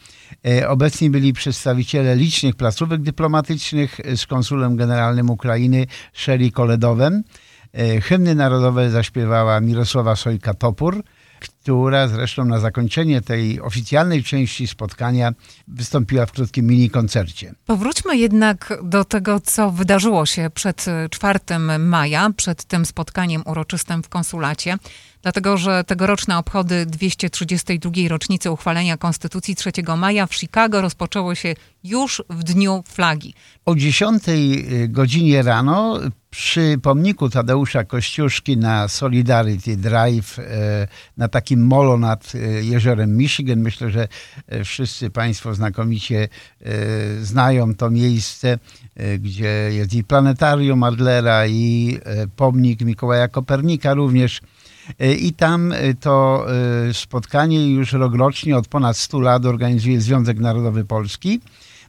Obecni 0.69 1.11
byli 1.11 1.33
przedstawiciele 1.33 2.17
licznych 2.17 2.55
placówek 2.55 3.03
dyplomatycznych 3.03 4.01
z 4.17 4.27
konsulem 4.27 4.77
generalnym 4.77 5.31
Ukrainy 5.31 5.87
Sherry 6.13 6.51
Koledowem. 6.51 7.23
Hymny 8.03 8.35
narodowe 8.35 8.91
zaśpiewała 8.91 9.61
Mirosława 9.61 10.17
Sojka-Topór, 10.17 11.03
która 11.62 12.09
zresztą 12.09 12.45
na 12.45 12.61
zakończenie 12.61 13.21
tej 13.21 13.61
oficjalnej 13.61 14.25
części 14.25 14.67
spotkania 14.67 15.33
wystąpiła 15.69 16.26
w 16.26 16.33
krótkim 16.33 16.67
mini 16.67 16.90
koncercie. 16.90 17.55
Powróćmy 17.67 18.17
jednak 18.17 18.79
do 18.83 19.05
tego, 19.05 19.40
co 19.40 19.71
wydarzyło 19.71 20.26
się 20.26 20.50
przed 20.55 20.87
4 21.11 21.38
maja, 21.79 22.31
przed 22.37 22.64
tym 22.64 22.87
spotkaniem 22.87 23.43
uroczystym 23.47 24.02
w 24.02 24.09
konsulacie 24.09 24.76
dlatego 25.23 25.57
że 25.57 25.85
tegoroczne 25.85 26.38
obchody 26.38 26.87
232. 26.87 27.93
rocznicy 28.09 28.50
uchwalenia 28.50 28.97
Konstytucji 28.97 29.55
3 29.55 29.71
maja 29.97 30.26
w 30.26 30.35
Chicago 30.35 30.81
rozpoczęło 30.81 31.35
się 31.35 31.55
już 31.85 32.23
w 32.31 32.43
Dniu 32.43 32.85
Flagi. 32.87 33.35
O 33.67 33.75
10 33.75 34.23
godzinie 34.88 35.43
rano 35.43 36.00
przy 36.31 36.79
pomniku 36.83 37.31
Tadeusza 37.31 37.85
Kościuszki 37.85 38.57
na 38.57 38.88
Solidarity 38.88 39.77
Drive 39.77 40.37
na 41.16 41.29
takim 41.29 41.66
molo 41.66 41.99
nad 41.99 42.33
jeziorem 42.61 43.16
Michigan. 43.16 43.61
Myślę, 43.61 43.90
że 43.90 44.09
wszyscy 44.64 45.11
Państwo 45.11 45.55
znakomicie 45.55 46.29
znają 47.23 47.75
to 47.75 47.90
miejsce, 47.90 48.59
gdzie 49.19 49.71
jest 49.73 49.95
i 49.95 50.05
planetarium 50.05 50.83
Adlera 50.83 51.47
i 51.47 51.99
pomnik 52.37 52.81
Mikołaja 52.81 53.29
Kopernika 53.29 53.95
również. 53.95 54.40
I 55.19 55.33
tam 55.33 55.75
to 56.01 56.47
spotkanie 56.93 57.71
już 57.71 57.93
rokrocznie 57.93 58.57
od 58.57 58.69
ponad 58.69 58.97
100 58.97 59.21
lat 59.21 59.47
organizuje 59.47 60.01
Związek 60.01 60.38
Narodowy 60.38 60.85
Polski. 60.85 61.40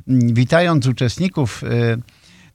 Witając 0.07 0.87
uczestników 0.87 1.61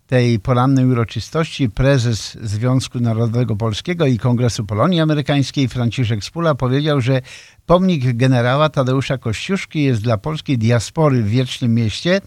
tej 0.06 0.40
porannej 0.40 0.86
uroczystości, 0.86 1.70
prezes 1.70 2.38
Związku 2.42 3.00
Narodowego 3.00 3.56
Polskiego 3.56 4.06
i 4.06 4.18
Kongresu 4.18 4.64
Polonii 4.64 5.00
Amerykańskiej 5.00 5.68
Franciszek 5.68 6.24
Spula 6.24 6.54
powiedział, 6.54 7.00
że 7.00 7.20
pomnik 7.66 8.16
generała 8.16 8.68
Tadeusza 8.68 9.18
Kościuszki 9.18 9.82
jest 9.82 10.02
dla 10.02 10.18
polskiej 10.18 10.58
diaspory 10.58 11.22
w 11.22 11.28
Wiecznym 11.28 11.74
Mieście 11.74 12.20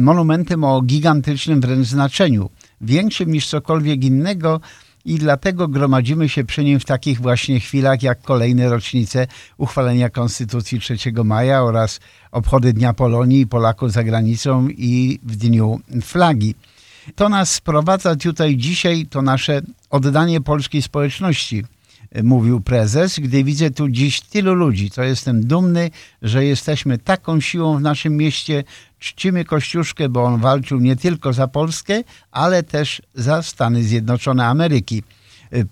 monumentem 0.00 0.64
o 0.64 0.82
gigantycznym 0.82 1.60
wręcz 1.60 1.86
znaczeniu, 1.86 2.50
większym 2.80 3.32
niż 3.32 3.48
cokolwiek 3.48 4.04
innego, 4.04 4.60
i 5.04 5.14
dlatego 5.14 5.68
gromadzimy 5.68 6.28
się 6.28 6.44
przy 6.44 6.64
nim 6.64 6.80
w 6.80 6.84
takich 6.84 7.20
właśnie 7.20 7.60
chwilach 7.60 8.02
jak 8.02 8.22
kolejne 8.22 8.68
rocznice 8.68 9.26
uchwalenia 9.56 10.10
Konstytucji 10.10 10.80
3 10.80 10.96
maja 11.24 11.62
oraz 11.62 12.00
obchody 12.32 12.72
Dnia 12.72 12.92
Polonii 12.92 13.40
i 13.40 13.46
Polaków 13.46 13.92
za 13.92 14.04
granicą 14.04 14.68
i 14.68 15.18
w 15.22 15.36
Dniu 15.36 15.80
Flagi. 16.02 16.54
To 17.14 17.28
nas 17.28 17.50
sprowadza 17.50 18.16
tutaj 18.16 18.56
dzisiaj, 18.56 19.06
to 19.10 19.22
nasze 19.22 19.60
oddanie 19.90 20.40
polskiej 20.40 20.82
społeczności, 20.82 21.64
mówił 22.22 22.60
prezes. 22.60 23.18
Gdy 23.18 23.44
widzę 23.44 23.70
tu 23.70 23.88
dziś 23.88 24.20
tylu 24.20 24.54
ludzi, 24.54 24.90
to 24.90 25.02
jestem 25.02 25.46
dumny, 25.46 25.90
że 26.22 26.44
jesteśmy 26.44 26.98
taką 26.98 27.40
siłą 27.40 27.78
w 27.78 27.80
naszym 27.80 28.16
mieście. 28.16 28.64
Czcimy 28.98 29.44
Kościuszkę, 29.44 30.08
bo 30.08 30.24
on 30.24 30.40
walczył 30.40 30.80
nie 30.80 30.96
tylko 30.96 31.32
za 31.32 31.48
Polskę, 31.48 32.02
ale 32.32 32.62
też 32.62 33.02
za 33.14 33.42
Stany 33.42 33.82
Zjednoczone 33.82 34.46
Ameryki 34.46 35.02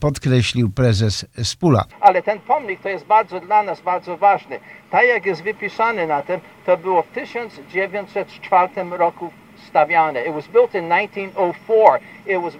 podkreślił 0.00 0.70
prezes 0.70 1.26
Spula. 1.42 1.84
Ale 2.00 2.22
ten 2.22 2.40
pomnik 2.40 2.80
to 2.80 2.88
jest 2.88 3.06
bardzo 3.06 3.40
dla 3.40 3.62
nas 3.62 3.80
bardzo 3.80 4.16
ważny. 4.16 4.60
Tak 4.90 5.06
jak 5.06 5.26
jest 5.26 5.42
wypisany 5.42 6.06
na 6.06 6.22
tym, 6.22 6.40
to 6.66 6.76
było 6.76 7.02
w 7.02 7.08
1904 7.08 8.68
roku 8.90 9.30
stawiane. 9.74 10.24
It 10.24 10.32
was 10.32 10.46
built 10.46 10.74
in 10.74 10.88
1904. 10.88 12.00
It 12.26 12.36
was, 12.38 12.54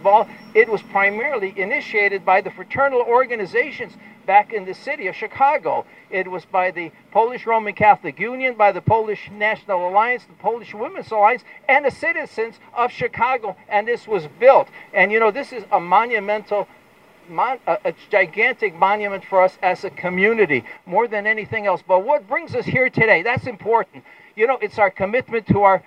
it 0.55 0.68
was 0.68 0.83
primarily 0.83 1.55
initiated 1.57 2.24
by 2.24 2.40
the 2.40 2.50
fraternal 2.50 3.00
organizations 3.00 3.94
back 4.27 4.53
in 4.53 4.64
the 4.64 4.74
city 4.74 5.07
of 5.07 5.14
Chicago. 5.14 5.85
It 6.11 6.31
was 6.31 6.44
by 6.44 6.70
the 6.70 6.90
Polish 7.11 7.46
Roman 7.46 7.74
Catholic 7.74 8.18
Union, 8.18 8.55
by 8.55 8.72
the 8.72 8.81
Polish 8.81 9.31
National 9.31 9.88
Alliance, 9.88 10.24
the 10.24 10.35
Polish 10.35 10.74
Women's 10.74 11.11
Alliance, 11.11 11.44
and 11.68 11.85
the 11.85 11.90
citizens 11.90 12.59
of 12.74 12.90
Chicago. 12.90 13.57
And 13.68 13.87
this 13.87 14.09
was 14.09 14.27
built. 14.40 14.68
And 14.92 15.12
you 15.12 15.20
know, 15.20 15.31
this 15.31 15.53
is 15.53 15.64
a 15.70 15.81
monumental 15.81 16.68
Mon, 17.27 17.59
a, 17.66 17.79
a, 17.87 17.94
gigantic 18.11 18.74
monument 18.74 19.24
for 19.24 19.42
us 19.42 19.57
as 19.62 19.83
a 19.83 19.88
community, 19.88 20.62
more 20.85 21.09
than 21.09 21.27
anything 21.27 21.66
else. 21.66 21.83
But 21.87 22.05
what 22.05 22.29
brings 22.29 22.55
us 22.55 22.66
here 22.66 22.90
today, 22.90 23.22
that's 23.22 23.46
important. 23.46 24.05
You 24.37 24.46
know, 24.46 24.59
it's 24.61 24.79
our 24.79 24.90
commitment 24.90 25.46
to 25.46 25.62
our 25.62 25.83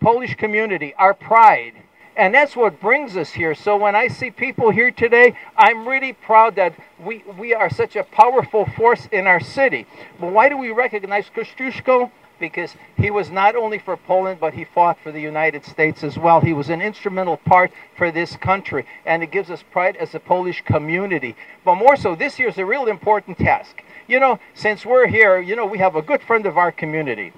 Polish 0.00 0.34
community, 0.34 0.94
our 0.94 1.14
pride. 1.14 1.74
And 2.16 2.34
that's 2.34 2.56
what 2.56 2.80
brings 2.80 3.16
us 3.16 3.30
here. 3.30 3.54
So 3.54 3.76
when 3.76 3.94
I 3.94 4.08
see 4.08 4.30
people 4.30 4.70
here 4.70 4.90
today, 4.90 5.34
I'm 5.56 5.86
really 5.86 6.12
proud 6.12 6.56
that 6.56 6.74
we, 6.98 7.22
we 7.38 7.54
are 7.54 7.70
such 7.70 7.96
a 7.96 8.04
powerful 8.04 8.66
force 8.76 9.08
in 9.12 9.26
our 9.26 9.40
city. 9.40 9.86
But 10.18 10.32
why 10.32 10.48
do 10.48 10.56
we 10.56 10.70
recognize 10.70 11.26
Kościuszko? 11.34 12.10
Because 12.38 12.74
he 12.96 13.10
was 13.10 13.30
not 13.30 13.54
only 13.54 13.78
for 13.78 13.96
Poland, 13.96 14.40
but 14.40 14.54
he 14.54 14.64
fought 14.64 14.98
for 15.02 15.12
the 15.12 15.20
United 15.20 15.64
States 15.64 16.02
as 16.02 16.18
well. 16.18 16.40
He 16.40 16.54
was 16.54 16.70
an 16.70 16.80
instrumental 16.80 17.36
part 17.36 17.70
for 17.96 18.10
this 18.10 18.36
country, 18.36 18.86
and 19.04 19.22
it 19.22 19.30
gives 19.30 19.50
us 19.50 19.62
pride 19.62 19.96
as 19.96 20.14
a 20.14 20.20
Polish 20.20 20.62
community. 20.64 21.36
But 21.64 21.74
more 21.74 21.96
so, 21.96 22.14
this 22.14 22.38
year 22.38 22.48
is 22.48 22.58
a 22.58 22.64
real 22.64 22.86
important 22.86 23.38
task. 23.38 23.82
You 24.08 24.18
know, 24.20 24.40
since 24.54 24.86
we're 24.86 25.06
here, 25.06 25.38
you 25.38 25.54
know, 25.54 25.66
we 25.66 25.78
have 25.78 25.96
a 25.96 26.02
good 26.02 26.22
friend 26.22 26.46
of 26.46 26.56
our 26.56 26.72
community. 26.72 27.32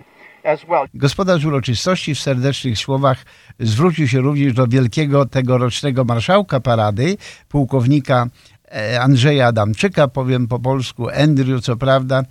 Gospodarz 0.94 1.44
uroczystości 1.44 2.14
w 2.14 2.20
serdecznych 2.20 2.78
słowach 2.78 3.24
zwrócił 3.60 4.08
się 4.08 4.20
również 4.20 4.52
do 4.52 4.66
wielkiego 4.66 5.26
tegorocznego 5.26 6.04
marszałka 6.04 6.60
parady, 6.60 7.16
pułkownika 7.48 8.26
e, 8.72 9.00
Andrzeja 9.00 9.46
Adamczyka, 9.46 10.08
powiem 10.08 10.48
po 10.48 10.58
polsku, 10.58 11.08
Andrew 11.08 11.60
co 11.60 11.76
prawda, 11.76 12.22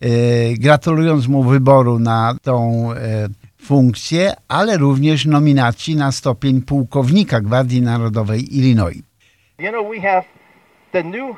e, 0.00 0.08
gratulując 0.54 1.28
mu 1.28 1.42
wyboru 1.42 1.98
na 1.98 2.36
tą 2.42 2.88
e, 2.92 3.28
funkcję, 3.62 4.32
ale 4.48 4.76
również 4.76 5.26
nominacji 5.26 5.96
na 5.96 6.12
stopień 6.12 6.62
pułkownika 6.62 7.40
Gwardii 7.40 7.82
Narodowej 7.82 8.56
Illinois. 8.56 9.02
You 9.58 9.70
know, 9.70 9.86
we 9.90 10.00
have 10.00 10.24
the 10.92 11.02
new 11.02 11.36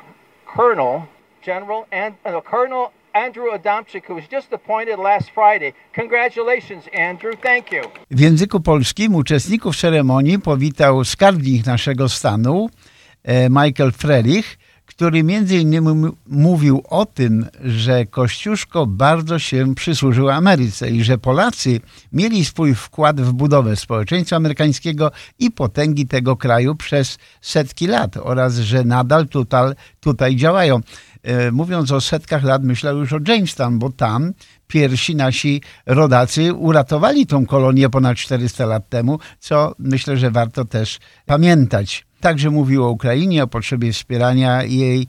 colonel, 0.55 1.01
General 1.45 1.85
and 1.91 2.15
uh, 2.25 2.41
Colonel 2.41 2.87
Andrew 3.25 3.53
Adamczyk, 3.53 4.09
who 4.09 4.15
was 4.15 4.23
just 4.31 4.53
appointed 4.53 4.99
last 4.99 5.29
Friday. 5.29 5.73
Congratulations, 5.95 6.85
Andrew. 7.09 7.41
Thank 7.41 7.71
you. 7.71 7.81
W 8.11 8.19
języku 8.19 8.59
polskim 8.59 9.15
uczestników 9.15 9.77
ceremonii 9.77 10.39
powitał 10.39 11.03
skarbnik 11.03 11.65
naszego 11.65 12.09
stanu, 12.09 12.69
e, 13.23 13.49
Michael 13.49 13.91
Frelich, 13.91 14.57
który 14.85 15.23
między 15.23 15.57
innymi 15.57 16.11
mówił 16.27 16.83
o 16.89 17.05
tym, 17.05 17.45
że 17.63 18.05
Kościuszko 18.05 18.85
bardzo 18.85 19.39
się 19.39 19.75
przysłużył 19.75 20.29
Ameryce 20.29 20.89
i 20.89 21.03
że 21.03 21.17
Polacy 21.17 21.79
mieli 22.11 22.45
swój 22.45 22.75
wkład 22.75 23.21
w 23.21 23.33
budowę 23.33 23.75
społeczeństwa 23.75 24.35
amerykańskiego 24.35 25.11
i 25.39 25.51
potęgi 25.51 26.07
tego 26.07 26.35
kraju 26.35 26.75
przez 26.75 27.17
setki 27.41 27.87
lat 27.87 28.17
oraz 28.17 28.55
że 28.55 28.83
nadal 28.83 29.27
tutaj, 29.27 29.73
tutaj 29.99 30.35
działają. 30.35 30.81
E, 31.27 31.51
Mówiąc 31.51 31.91
o 31.91 32.01
setkach 32.01 32.43
lat, 32.43 32.63
myślę 32.63 32.91
już 32.91 33.13
o 33.13 33.19
Jamestown, 33.27 33.79
bo 33.79 33.89
tam 33.89 34.33
pierwsi 34.67 35.15
nasi 35.15 35.61
rodacy 35.85 36.53
uratowali 36.53 37.25
tą 37.25 37.45
kolonię 37.45 37.89
ponad 37.89 38.17
400 38.17 38.65
lat 38.65 38.89
temu, 38.89 39.19
co 39.39 39.75
myślę, 39.79 40.17
że 40.17 40.31
warto 40.31 40.65
też 40.65 40.99
pamiętać. 41.25 42.07
Także 42.19 42.49
mówił 42.49 42.85
o 42.85 42.89
Ukrainie, 42.89 43.43
o 43.43 43.47
potrzebie 43.47 43.93
wspierania 43.93 44.63
jej, 44.63 45.07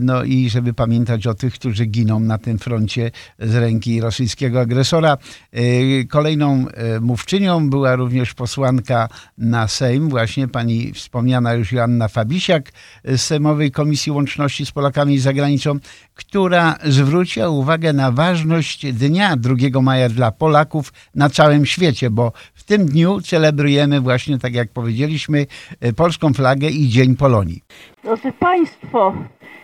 no 0.00 0.24
i 0.24 0.50
żeby 0.50 0.74
pamiętać 0.74 1.26
o 1.26 1.34
tych, 1.34 1.54
którzy 1.54 1.86
giną 1.86 2.20
na 2.20 2.38
tym 2.38 2.58
froncie 2.58 3.10
z 3.38 3.54
ręki 3.54 4.00
rosyjskiego 4.00 4.60
agresora. 4.60 5.16
E, 5.52 5.60
Kolejną 6.04 6.68
e, 6.68 7.00
mówczynią 7.00 7.70
była 7.70 7.96
również 7.96 8.34
posłanka 8.34 9.08
na 9.38 9.68
Sejm, 9.68 10.08
właśnie 10.08 10.48
pani 10.48 10.92
wspomniana 10.92 11.54
już 11.54 11.72
Joanna 11.72 12.08
Fabisiak 12.08 12.72
z 13.04 13.20
Sejmowej 13.20 13.70
Komisji 13.70 14.12
Łączności 14.12 14.66
z 14.66 14.72
Polakami 14.72 15.18
za 15.18 15.32
granicą, 15.32 15.78
która 16.14 16.78
zwróciła 16.84 17.48
uwagę 17.48 17.92
na 17.92 18.12
ważność 18.12 18.92
dnia 18.92 19.36
2 19.36 19.82
maja 19.82 20.08
dla 20.08 20.32
Polaków 20.32 20.92
na 21.14 21.30
całym 21.30 21.66
świecie, 21.66 22.10
bo 22.10 22.32
w 22.54 22.64
tym 22.64 22.86
dniu 22.86 23.20
celebrujemy 23.20 24.00
właśnie, 24.00 24.38
tak 24.38 24.54
jak 24.54 24.72
powiedzieliśmy, 24.72 25.46
e, 25.80 25.92
polską 25.92 26.34
flagę 26.34 26.68
i 26.70 26.88
Dzień 26.88 27.16
Polonii. 27.16 27.62
Drodzy 28.04 28.32
Państwo, 28.32 29.12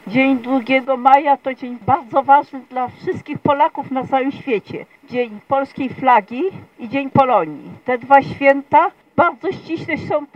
dzień 0.07 0.38
2 0.38 0.96
maja 0.96 1.37
to 1.37 1.55
dzień 1.55 1.79
bardzo 1.87 2.22
ważny 2.22 2.61
dla 2.61 2.88
wszystkich 2.88 3.38
Polaków 3.38 3.90
na 3.90 4.07
całym 4.07 4.33
świecie. 4.33 4.87
Dzień 5.05 5.40
polskiej 5.48 5.88
flagi 5.88 6.42
i 6.79 6.88
Dzień 6.88 7.11
Polonii. 7.11 7.70
Te 7.85 7.98
dwa 7.98 8.22
święta 8.22 8.90
bardzo 9.16 9.53
ściśle 9.53 9.98
są 9.98 10.26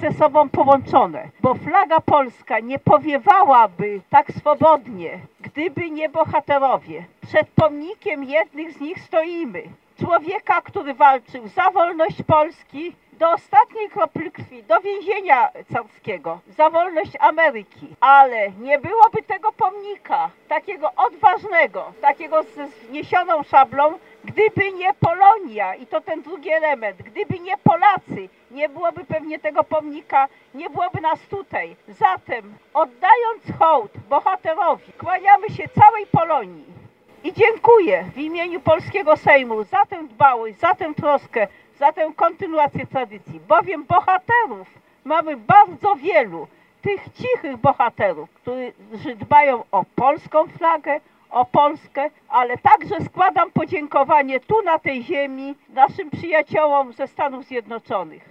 ze 0.00 0.12
sobą 0.12 0.48
połączone, 0.48 1.28
bo 1.40 1.54
flaga 1.54 2.00
polska 2.00 2.60
nie 2.60 2.78
powiewałaby 2.78 4.00
tak 4.10 4.32
swobodnie, 4.32 5.18
gdyby 5.40 5.90
nie 5.90 6.08
bohaterowie. 6.08 7.04
Przed 7.28 7.48
pomnikiem 7.48 8.24
jednych 8.24 8.72
z 8.72 8.80
nich 8.80 9.00
stoimy. 9.00 9.62
Człowieka, 9.98 10.60
który 10.60 10.94
walczył 10.94 11.48
za 11.48 11.70
wolność 11.70 12.22
Polski, 12.22 12.92
do 13.20 13.30
ostatniej 13.30 13.90
kropli 13.90 14.30
krwi, 14.30 14.62
do 14.62 14.80
więzienia 14.80 15.48
carskiego, 15.72 16.40
za 16.48 16.70
wolność 16.70 17.12
Ameryki. 17.18 17.86
Ale 18.00 18.50
nie 18.50 18.78
byłoby 18.78 19.22
tego 19.22 19.52
pomnika, 19.52 20.30
takiego 20.48 20.92
odważnego, 20.96 21.92
takiego 22.00 22.42
ze 22.42 22.68
zniesioną 22.68 23.42
szablą, 23.42 23.98
gdyby 24.24 24.72
nie 24.72 24.94
Polonia 24.94 25.74
i 25.74 25.86
to 25.86 26.00
ten 26.00 26.22
drugi 26.22 26.50
element, 26.50 27.02
gdyby 27.02 27.38
nie 27.38 27.56
Polacy, 27.56 28.28
nie 28.50 28.68
byłoby 28.68 29.04
pewnie 29.04 29.38
tego 29.38 29.64
pomnika, 29.64 30.28
nie 30.54 30.70
byłoby 30.70 31.00
nas 31.00 31.20
tutaj. 31.20 31.76
Zatem, 31.88 32.54
oddając 32.74 33.58
hołd 33.58 33.92
bohaterowi, 34.08 34.92
kłaniamy 34.92 35.50
się 35.50 35.68
całej 35.68 36.06
Polonii. 36.06 36.64
I 37.24 37.32
dziękuję 37.32 38.04
w 38.14 38.18
imieniu 38.18 38.60
Polskiego 38.60 39.16
Sejmu 39.16 39.64
za 39.64 39.86
tę 39.86 40.04
dbałość, 40.08 40.58
za 40.58 40.74
tę 40.74 40.94
troskę, 40.94 41.48
za 41.80 41.92
tę 41.92 42.12
kontynuację 42.16 42.86
tradycji, 42.86 43.40
bowiem 43.48 43.84
bohaterów 43.84 44.68
mamy 45.04 45.36
bardzo 45.36 45.94
wielu, 45.94 46.46
tych 46.82 47.00
cichych 47.12 47.56
bohaterów, 47.56 48.30
którzy 48.30 49.16
dbają 49.16 49.64
o 49.72 49.84
polską 49.94 50.46
flagę, 50.46 51.00
o 51.30 51.44
Polskę, 51.44 52.10
ale 52.28 52.58
także 52.58 53.00
składam 53.04 53.50
podziękowanie 53.50 54.40
tu 54.40 54.62
na 54.62 54.78
tej 54.78 55.02
ziemi 55.02 55.54
naszym 55.68 56.10
przyjaciołom 56.10 56.92
ze 56.92 57.06
Stanów 57.06 57.44
Zjednoczonych, 57.44 58.28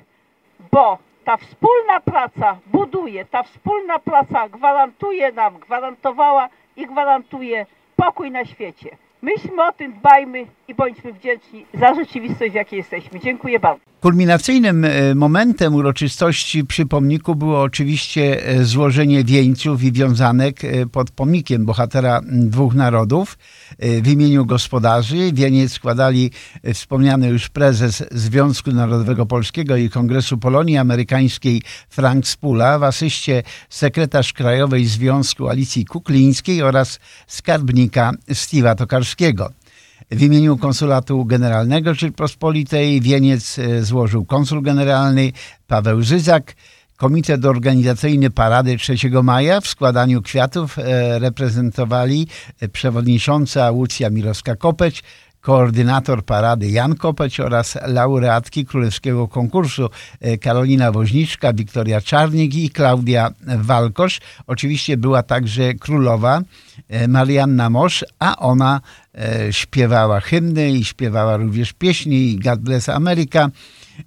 bo 0.71 0.97
ta 1.25 1.37
wspólna 1.37 1.99
praca 1.99 2.57
buduje, 2.65 3.25
ta 3.25 3.43
wspólna 3.43 3.99
praca 3.99 4.49
gwarantuje 4.49 5.31
nam, 5.31 5.59
gwarantowała 5.59 6.49
i 6.75 6.87
gwarantuje 6.87 7.65
pokój 7.95 8.31
na 8.31 8.45
świecie. 8.45 8.97
Myślmy 9.21 9.63
o 9.63 9.71
tym, 9.71 9.93
dbajmy 9.93 10.45
i 10.69 10.75
bądźmy 10.75 11.13
wdzięczni 11.13 11.65
za 11.73 11.95
rzeczywistość, 11.95 12.51
w 12.51 12.55
jakiej 12.55 12.77
jesteśmy. 12.77 13.19
Dziękuję 13.19 13.59
bardzo. 13.59 13.89
Kulminacyjnym 14.01 14.85
e, 14.85 15.15
momentem 15.15 15.75
uroczystości 15.75 16.65
przy 16.65 16.85
pomniku 16.85 17.35
było 17.35 17.61
oczywiście 17.61 18.47
e, 18.47 18.63
złożenie 18.63 19.23
wieńców 19.23 19.83
i 19.83 19.91
wiązanek 19.91 20.63
e, 20.63 20.85
pod 20.85 21.11
pomnikiem 21.11 21.65
bohatera 21.65 22.21
dwóch 22.31 22.75
narodów. 22.75 23.37
W 23.79 24.07
imieniu 24.07 24.45
gospodarzy 24.45 25.33
wieniec 25.33 25.71
składali 25.71 26.31
wspomniany 26.73 27.27
już 27.27 27.49
prezes 27.49 28.03
Związku 28.11 28.71
Narodowego 28.71 29.25
Polskiego 29.25 29.75
i 29.75 29.89
Kongresu 29.89 30.37
Polonii 30.37 30.77
Amerykańskiej 30.77 31.61
Frank 31.89 32.27
Spula, 32.27 32.79
w 32.79 32.83
asyście 32.83 33.43
sekretarz 33.69 34.33
Krajowej 34.33 34.85
Związku 34.85 35.47
Alicji 35.47 35.85
Kuklińskiej 35.85 36.63
oraz 36.63 36.99
skarbnika 37.27 38.11
Steve'a 38.29 38.75
Tokarskiego. 38.75 39.49
W 40.11 40.21
imieniu 40.21 40.57
Konsulatu 40.57 41.25
Generalnego 41.25 41.93
Rzeczypospolitej 41.93 43.01
wieniec 43.01 43.59
e, 43.59 43.83
złożył 43.83 44.25
konsul 44.25 44.61
generalny 44.61 45.31
Paweł 45.67 46.01
Żyzak. 46.01 46.55
Komitet 46.97 47.45
organizacyjny 47.45 48.29
Parady 48.29 48.77
3 48.77 48.95
maja 49.23 49.61
w 49.61 49.67
składaniu 49.67 50.21
kwiatów 50.21 50.79
e, 50.79 51.19
reprezentowali 51.19 52.27
e, 52.59 52.67
przewodnicząca 52.67 53.71
Łucja 53.71 54.09
Mirowska-Kopeć, 54.09 55.03
koordynator 55.41 56.25
parady 56.25 56.69
Jan 56.69 56.95
Kopeć 56.95 57.39
oraz 57.39 57.77
laureatki 57.87 58.65
królewskiego 58.65 59.27
konkursu 59.27 59.89
Karolina 60.41 60.91
Woźniczka, 60.91 61.53
Wiktoria 61.53 62.01
Czarnik 62.01 62.55
i 62.55 62.69
Klaudia 62.69 63.29
Walkosz. 63.57 64.19
Oczywiście 64.47 64.97
była 64.97 65.23
także 65.23 65.73
królowa 65.73 66.41
Marianna 67.07 67.69
Mosz, 67.69 68.05
a 68.19 68.37
ona 68.37 68.81
śpiewała 69.51 70.19
hymny 70.19 70.71
i 70.71 70.85
śpiewała 70.85 71.37
również 71.37 71.73
pieśni 71.73 72.39
God 72.43 72.59
Bless 72.59 72.89
America. 72.89 73.49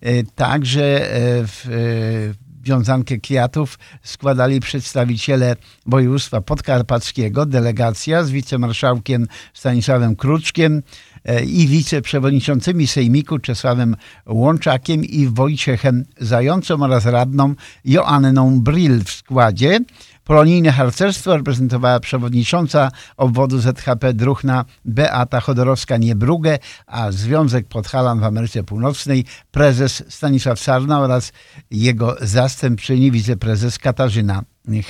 E, 0.00 0.22
Także 0.22 1.12
e, 1.14 1.46
w 1.46 1.66
e, 1.68 2.42
wiązankę 2.62 3.18
kwiatów 3.18 3.78
składali 4.02 4.60
przedstawiciele 4.60 5.56
województwa 5.86 6.40
podkarpackiego, 6.40 7.46
delegacja 7.46 8.24
z 8.24 8.30
wicemarszałkiem 8.30 9.26
Stanisławem 9.54 10.16
Kruczkiem 10.16 10.76
e, 10.76 11.11
i 11.46 11.66
wiceprzewodniczącymi 11.66 12.86
Sejmiku 12.86 13.38
Czesławem 13.38 13.96
Łączakiem 14.26 15.04
i 15.04 15.26
Wojciechem 15.26 16.04
Zającą 16.20 16.82
oraz 16.82 17.06
radną 17.06 17.54
Joanną 17.84 18.60
Brill 18.60 19.04
w 19.04 19.10
składzie. 19.10 19.80
Polonijne 20.24 20.72
harcerstwo 20.72 21.36
reprezentowała 21.36 22.00
przewodnicząca 22.00 22.90
obwodu 23.16 23.58
ZHP 23.58 24.12
Druhna 24.14 24.64
Beata 24.84 25.40
Chodorowska-Niebrugę, 25.40 26.58
a 26.86 27.12
Związek 27.12 27.68
Podhalan 27.68 28.20
w 28.20 28.24
Ameryce 28.24 28.64
Północnej 28.64 29.24
prezes 29.50 30.04
Stanisław 30.08 30.60
Sarna 30.60 31.00
oraz 31.00 31.32
jego 31.70 32.16
zastępczyni 32.20 33.10
wiceprezes 33.10 33.78
Katarzyna 33.78 34.42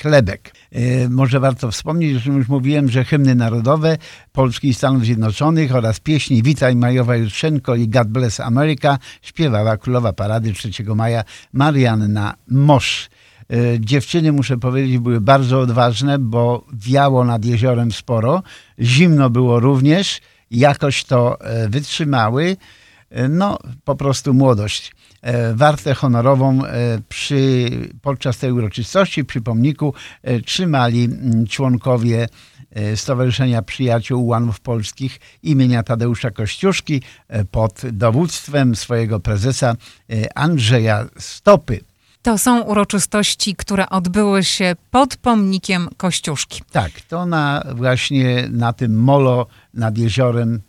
Chlebek. 0.03 0.55
E, 0.73 1.09
Może 1.09 1.41
warto 1.41 1.71
wspomnieć, 1.71 2.23
że 2.23 2.33
już 2.33 2.49
mówiłem, 2.49 2.89
że 2.91 3.05
hymny 3.05 3.35
narodowe 3.35 3.99
Polski 4.33 4.69
i 4.69 4.75
Stanów 4.75 5.05
Zjednoczonych 5.05 5.75
oraz 5.75 6.01
pieśni 6.01 6.43
Witaj 6.43 6.77
Majowa 6.77 7.17
Jutrzenko 7.17 7.75
i 7.75 7.89
God 7.89 8.09
Bless 8.09 8.41
America 8.41 8.99
śpiewała 9.23 9.77
królowa 9.77 10.13
parady 10.13 10.53
3 10.53 10.71
maja 10.95 11.25
Marianna 11.53 12.35
Mosz. 12.49 13.11
E, 13.51 13.81
Dziewczyny, 13.81 14.33
muszę 14.33 14.59
powiedzieć, 14.59 14.99
były 14.99 15.21
bardzo 15.21 15.61
odważne, 15.61 16.19
bo 16.19 16.67
wiało 16.73 17.25
nad 17.25 17.45
jeziorem 17.45 17.93
sporo. 17.93 18.43
Zimno 18.81 19.31
było 19.31 19.61
również 19.61 20.21
jakoś 20.51 21.05
to 21.05 21.41
e, 21.41 21.69
wytrzymały. 21.69 22.57
E, 23.11 23.29
no, 23.29 23.59
po 23.85 23.97
prostu 23.97 24.35
młodość. 24.35 24.93
E, 25.23 25.55
wartę 25.55 25.95
honorową 25.95 26.61
przy, 27.09 27.71
podczas 28.03 28.39
tej 28.39 28.53
uroczystości 28.53 29.25
przy 29.25 29.41
pomniku 29.41 29.95
trzymali 30.47 31.05
mm, 31.05 31.47
członkowie 31.47 32.29
Stowarzyszenia 32.95 33.63
Przyjaciół 33.63 34.25
Ułanów 34.25 34.61
Polskich 34.61 35.21
imienia 35.43 35.83
Tadeusza 35.83 36.31
Kościuszki 36.31 37.03
pod 37.51 37.83
dowództwem 37.93 38.77
swojego 38.77 39.21
prezesa 39.21 39.75
Andrzeja 40.35 41.07
Stopy. 41.19 41.81
To 42.23 42.39
są 42.39 42.61
uroczystości, 42.61 43.55
które 43.57 43.89
odbyły 43.89 44.45
się 44.45 44.77
pod 44.91 45.17
pomnikiem 45.17 45.89
Kościuszki. 45.97 46.63
Tak, 46.73 46.91
to 47.09 47.27
na 47.27 47.63
właśnie 47.75 48.49
na 48.51 48.73
tym 48.73 49.03
molo 49.03 49.47
nad 49.75 49.99
jeziorem 49.99 50.61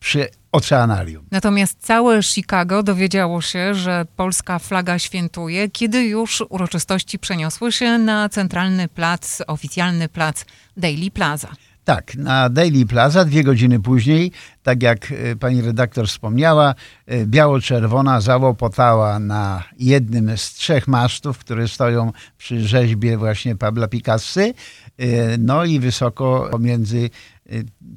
przy 0.00 0.28
oceanarium. 0.52 1.24
Natomiast 1.30 1.78
całe 1.80 2.22
Chicago 2.22 2.82
dowiedziało 2.82 3.42
się, 3.42 3.74
że 3.74 4.06
polska 4.16 4.58
flaga 4.58 4.98
świętuje, 4.98 5.70
kiedy 5.70 6.04
już 6.04 6.44
uroczystości 6.48 7.18
przeniosły 7.18 7.72
się 7.72 7.98
na 7.98 8.28
centralny 8.28 8.88
plac, 8.88 9.42
oficjalny 9.46 10.08
plac 10.08 10.44
Daily 10.76 11.10
Plaza. 11.10 11.48
Tak, 11.84 12.14
na 12.14 12.48
Daily 12.48 12.86
Plaza 12.86 13.24
dwie 13.24 13.44
godziny 13.44 13.80
później, 13.80 14.32
tak 14.62 14.82
jak 14.82 15.12
e, 15.12 15.36
pani 15.36 15.62
redaktor 15.62 16.08
wspomniała, 16.08 16.74
e, 17.06 17.26
biało-czerwona 17.26 18.20
załopotała 18.20 19.18
na 19.18 19.62
jednym 19.78 20.38
z 20.38 20.52
trzech 20.52 20.88
masztów, 20.88 21.38
które 21.38 21.68
stoją 21.68 22.12
przy 22.38 22.60
rzeźbie 22.68 23.18
właśnie 23.18 23.56
Pabla 23.56 23.88
Picassy. 23.88 24.54
E, 24.98 25.38
no 25.38 25.64
i 25.64 25.80
wysoko 25.80 26.48
pomiędzy 26.50 27.10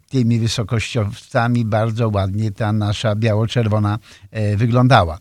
tymi 0.10 0.40
wysokościowcami 0.40 1.66
bardzo 1.66 2.10
ładnie 2.10 2.52
ta 2.52 2.74
nasza 2.74 3.16
biało-czerwona 3.16 4.00
wyglądała. 4.58 5.20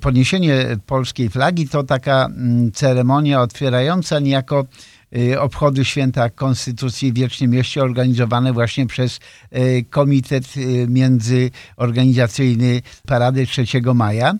Podniesienie 0.00 0.76
polskiej 0.86 1.30
flagi 1.30 1.68
to 1.68 1.82
taka 1.82 2.26
mm, 2.26 2.72
ceremonia 2.72 3.40
otwierająca 3.40 4.18
niejako 4.20 4.66
Y, 5.16 5.40
obchody 5.40 5.84
święta 5.84 6.30
Konstytucji 6.30 7.12
w 7.12 7.16
Wiecznym 7.16 7.50
Mieście 7.50 7.82
organizowane 7.82 8.52
właśnie 8.52 8.86
przez 8.86 9.20
y, 9.56 9.84
Komitet 9.90 10.56
y, 10.56 10.86
Międzyorganizacyjny 10.88 12.82
Parady 13.06 13.46
3 13.46 13.64
maja. 13.94 14.34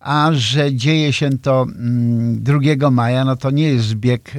A 0.00 0.30
że 0.32 0.74
dzieje 0.74 1.12
się 1.12 1.38
to 1.38 1.66
2 1.66 2.54
mm, 2.54 2.94
maja, 2.94 3.24
no 3.24 3.36
to 3.36 3.50
nie 3.50 3.68
jest 3.68 3.86
zbieg 3.86 4.32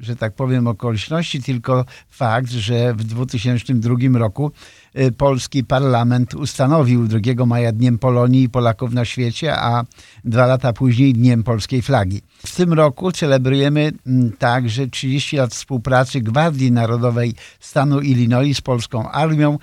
że 0.00 0.16
tak 0.16 0.34
powiem, 0.34 0.66
okoliczności, 0.66 1.42
tylko 1.42 1.84
fakt, 2.10 2.50
że 2.50 2.94
w 2.94 3.04
2002 3.04 4.18
roku 4.18 4.52
y, 4.98 5.12
polski 5.12 5.64
parlament 5.64 6.34
ustanowił 6.34 7.08
2 7.08 7.46
maja 7.46 7.72
Dniem 7.72 7.98
Polonii 7.98 8.42
i 8.42 8.48
Polaków 8.48 8.92
na 8.92 9.04
świecie, 9.04 9.56
a 9.56 9.84
dwa 10.24 10.46
lata 10.46 10.72
później 10.72 11.12
Dniem 11.12 11.42
Polskiej 11.42 11.82
Flagi. 11.82 12.22
W 12.46 12.56
tym 12.56 12.72
roku 12.72 13.12
celebrujemy 13.12 13.92
mm, 14.06 14.32
także 14.32 14.86
30 14.86 15.36
lat 15.36 15.54
współpracy 15.54 16.20
Gwardii 16.20 16.72
Narodowej 16.72 17.34
stanu 17.60 18.00
Illinois 18.00 18.56
z 18.56 18.60
polską 18.60 19.10
armią 19.10 19.58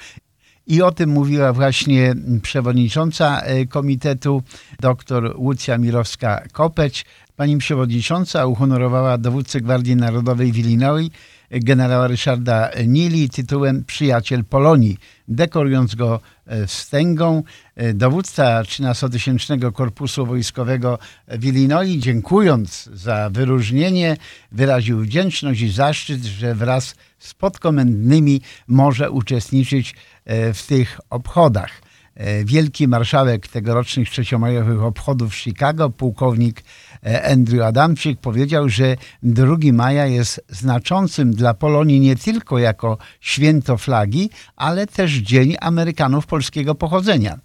i 0.68 0.82
o 0.82 0.92
tym 0.92 1.10
mówiła 1.10 1.54
właśnie 1.54 2.14
przewodnicząca 2.42 3.42
y, 3.48 3.68
komitetu 3.68 4.44
dr 4.80 5.34
Łucja 5.38 5.78
Mirowska-Kopeć. 5.78 7.06
Pani 7.38 7.58
przewodnicząca 7.58 8.46
uhonorowała 8.46 9.18
dowódcę 9.18 9.62
Gwardii 9.62 9.96
Narodowej 9.96 10.52
w 10.52 10.58
Illinois, 10.58 11.12
generała 11.52 12.08
Ryszarda 12.08 12.70
Nili 12.88 13.30
tytułem 13.30 13.84
Przyjaciel 13.86 14.46
Polonii, 14.46 14.98
dekorując 15.28 15.96
go 15.96 16.20
e, 16.46 16.68
wstęgą. 16.68 17.44
E, 17.76 17.94
dowódca 17.94 18.62
13-tysięcznego 18.62 19.72
Korpusu 19.72 20.26
Wojskowego 20.26 21.00
w 21.28 21.46
Illinois, 21.46 22.00
dziękując 22.00 22.90
za 22.94 23.30
wyróżnienie, 23.30 24.18
wyraził 24.52 25.00
wdzięczność 25.00 25.62
i 25.62 25.70
zaszczyt, 25.70 26.24
że 26.24 26.56
wraz 26.56 26.96
z 27.20 27.34
podkomendnymi 27.34 28.42
może 28.68 29.12
uczestniczyć 29.12 29.96
e, 30.26 30.54
w 30.54 30.66
tych 30.66 31.00
obchodach. 31.10 31.88
Wielki 32.46 32.88
marszałek 32.88 33.48
tegorocznych 33.48 34.10
trzeciomajowych 34.10 34.84
obchodów 34.84 35.34
w 35.34 35.36
Chicago, 35.36 35.90
pułkownik 35.90 36.64
Andrew 37.32 37.62
Adamczyk 37.62 38.20
powiedział, 38.20 38.70
że 38.70 38.96
2 39.24 39.56
maja 39.74 40.06
jest 40.06 40.46
znaczącym 40.50 41.32
dla 41.32 41.54
Polonii 41.54 42.00
nie 42.00 42.16
tylko 42.16 42.60
jako 42.60 42.98
święto 43.20 43.78
flagi, 43.78 44.30
ale 44.56 44.88
też 44.88 45.12
Dzień 45.12 45.56
Amerykanów 45.62 46.26
polskiego 46.26 46.76
pochodzenia. 46.76 47.40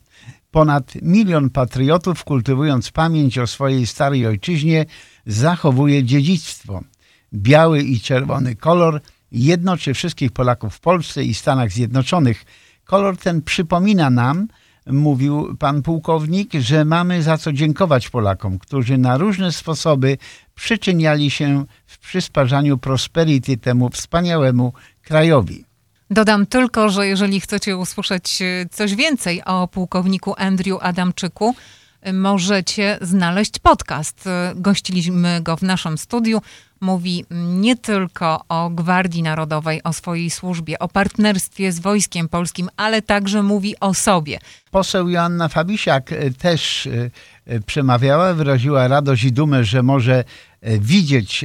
Ponad 0.51 0.95
milion 1.03 1.51
patriotów, 1.51 2.25
kultywując 2.25 2.91
pamięć 2.91 3.39
o 3.39 3.47
swojej 3.47 3.87
starej 3.87 4.27
ojczyźnie, 4.27 4.87
zachowuje 5.27 6.05
dziedzictwo. 6.05 6.81
Biały 7.35 7.83
i 7.83 8.01
czerwony 8.01 8.57
kolor 8.57 9.01
jednoczy 9.33 9.95
wszystkich 9.95 10.33
Polaków 10.33 10.75
w 10.75 10.81
Polsce 10.81 11.25
i 11.25 11.35
Stanach 11.35 11.73
Zjednoczonych. 11.73 12.45
Kolor 12.85 13.17
ten 13.17 13.43
przypomina 13.43 14.11
nam, 14.11 14.49
mówił 14.87 15.57
pan 15.57 15.83
pułkownik, 15.83 16.53
że 16.55 16.85
mamy 16.85 17.23
za 17.23 17.39
co 17.39 17.53
dziękować 17.53 18.09
Polakom, 18.09 18.59
którzy 18.59 18.99
na 18.99 19.19
różne 19.19 19.53
sposoby 19.53 20.19
przyczyniali 20.55 21.31
się 21.31 21.65
w 21.87 21.99
przysparzaniu 21.99 22.79
prosperity 22.79 23.57
temu 23.57 23.91
wspaniałemu 23.91 24.73
krajowi. 25.03 25.65
Dodam 26.11 26.47
tylko, 26.47 26.91
że 26.91 27.07
jeżeli 27.07 27.41
chcecie 27.41 27.77
usłyszeć 27.77 28.43
e, 28.43 28.67
coś 28.71 28.95
więcej 28.95 29.45
o 29.45 29.69
pułkowniku 29.69 30.35
Andrew 30.39 30.79
Adamczyku, 30.81 31.55
e, 32.01 32.13
możecie 32.13 32.99
znaleźć 33.01 33.59
podcast. 33.59 34.27
E, 34.27 34.53
gościliśmy 34.57 35.41
go 35.43 35.57
w 35.57 35.63
naszym 35.63 35.99
studiu 35.99 36.41
mówi 36.83 37.25
nie 37.31 37.77
tylko 37.77 38.45
o 38.49 38.71
Gwardii 38.71 39.23
Narodowej, 39.23 39.83
o 39.83 39.93
swojej 39.93 40.31
służbie, 40.31 40.79
o 40.79 40.89
partnerstwie 40.89 41.73
z 41.73 41.81
Wojskiem 41.81 42.29
Polskim, 42.29 42.69
ale 42.77 43.03
także 43.03 43.43
mówi 43.43 43.75
o 43.81 43.95
sobie. 43.95 44.39
Poseł 44.71 45.09
Joanna 45.09 45.49
Fabisiak 45.49 46.13
e, 46.13 46.31
też 46.31 46.87
e, 46.87 47.11
e, 47.47 47.61
przemawiała, 47.61 48.35
wyraziła 48.35 48.89
radość 48.89 49.25
i 49.25 49.33
dumę, 49.33 49.65
że 49.65 49.83
może 49.83 50.25
widzieć 50.81 51.45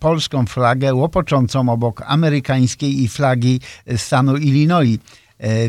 polską 0.00 0.46
flagę 0.46 0.94
łopoczącą 0.94 1.68
obok 1.68 2.02
amerykańskiej 2.06 3.02
i 3.02 3.08
flagi 3.08 3.60
stanu 3.96 4.36
Illinois. 4.36 4.98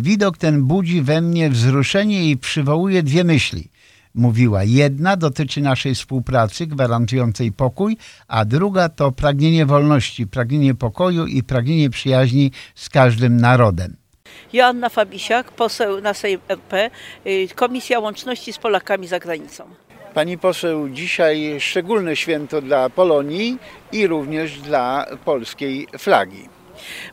Widok 0.01 0.37
ten 0.37 0.63
budzi 0.63 1.01
we 1.01 1.21
mnie 1.21 1.49
wzruszenie 1.49 2.29
i 2.29 2.37
przywołuje 2.37 3.03
dwie 3.03 3.23
myśli– 3.23 3.69
mówiła. 4.17 4.63
Jedna 4.63 5.17
dotyczy 5.17 5.61
naszej 5.61 5.95
współpracy 5.95 6.67
gwarantującej 6.67 7.51
pokój, 7.51 7.97
a 8.27 8.45
druga 8.45 8.89
to 8.89 9.11
pragnienie 9.11 9.65
wolności, 9.65 10.27
pragnienie 10.27 10.75
pokoju 10.75 11.25
i 11.25 11.43
pragnienie 11.43 11.89
przyjaźni 11.89 12.51
z 12.75 12.89
każdym 12.89 13.37
narodem. 13.37 13.95
Joanna 14.53 14.89
Fabisiak, 14.89 15.51
poseł 15.51 16.01
na 16.01 16.13
Sejm 16.13 16.39
RP, 16.49 16.89
y, 17.27 17.47
Komisja 17.55 17.99
Łączności 17.99 18.53
z 18.53 18.57
Polakami 18.57 19.07
za 19.07 19.19
granicą. 19.19 19.63
Pani 20.13 20.37
poseł, 20.37 20.89
dzisiaj 20.89 21.55
szczególne 21.59 22.15
święto 22.15 22.61
dla 22.61 22.89
Polonii 22.89 23.57
i 23.91 24.07
również 24.07 24.59
dla 24.59 25.05
polskiej 25.25 25.87
flagi. 25.97 26.49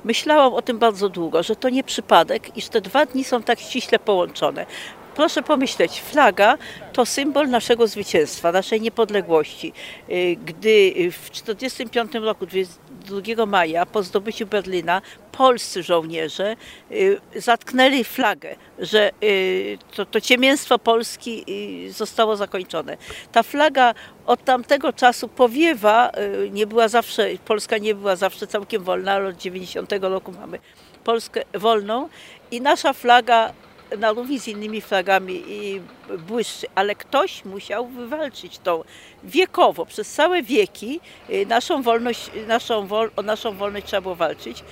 Myślałam 0.04 0.54
o 0.54 0.62
tym 0.62 0.78
bardzo 0.78 1.08
długo, 1.08 1.42
że 1.42 1.56
to 1.56 1.68
nie 1.68 1.84
przypadek, 1.84 2.56
iż 2.56 2.68
te 2.68 2.80
dwa 2.80 3.06
dni 3.06 3.24
są 3.24 3.42
tak 3.42 3.60
ściśle 3.60 3.98
połączone. 3.98 4.66
Proszę 5.14 5.42
pomyśleć, 5.42 6.00
flaga 6.00 6.58
to 6.92 7.06
symbol 7.06 7.48
naszego 7.48 7.86
zwycięstwa, 7.86 8.52
naszej 8.52 8.80
niepodległości. 8.80 9.72
Y, 10.10 10.36
gdy 10.44 10.92
w 11.12 11.30
1945 11.30 12.14
roku, 12.14 12.46
22 12.46 13.46
maja, 13.46 13.86
po 13.86 14.02
zdobyciu 14.02 14.46
Berlina, 14.46 15.02
polscy 15.32 15.82
żołnierze 15.82 16.56
y, 16.90 17.20
zatknęli 17.36 18.04
flagę, 18.04 18.56
że 18.78 19.10
y, 19.22 19.78
to, 19.96 20.06
to 20.06 20.20
ciemięstwo 20.20 20.78
Polski 20.78 21.44
zostało 21.90 22.36
zakończone. 22.36 22.96
Ta 23.32 23.42
flaga 23.42 23.94
od 24.26 24.44
tamtego 24.44 24.92
czasu 24.92 25.28
powiewa, 25.28 26.10
nie 26.50 26.66
była 26.66 26.88
zawsze, 26.88 27.28
Polska 27.44 27.78
nie 27.78 27.94
była 27.94 28.16
zawsze 28.16 28.46
całkiem 28.46 28.82
wolna, 28.82 29.12
ale 29.12 29.28
od 29.28 29.36
90 29.36 29.92
roku 30.00 30.32
mamy 30.32 30.58
Polskę 31.04 31.42
wolną 31.54 32.08
i 32.50 32.60
nasza 32.60 32.92
flaga 32.92 33.52
na 33.98 34.12
równi 34.12 34.40
z 34.40 34.48
innymi 34.48 34.80
flagami 34.80 35.42
i 35.48 35.80
błyszczy, 36.18 36.66
ale 36.74 36.94
ktoś 36.94 37.44
musiał 37.44 37.86
wywalczyć 37.86 38.58
tą 38.58 38.84
wiekowo, 39.24 39.86
przez 39.86 40.12
całe 40.12 40.42
wieki 40.42 41.00
y, 41.30 41.46
naszą 41.46 41.82
wolność, 41.82 42.30
naszą, 42.46 42.86
wol, 42.86 43.10
o 43.16 43.22
naszą 43.22 43.56
wolność 43.56 43.86
trzeba 43.86 44.00
było 44.00 44.14
walczyć. 44.14 44.64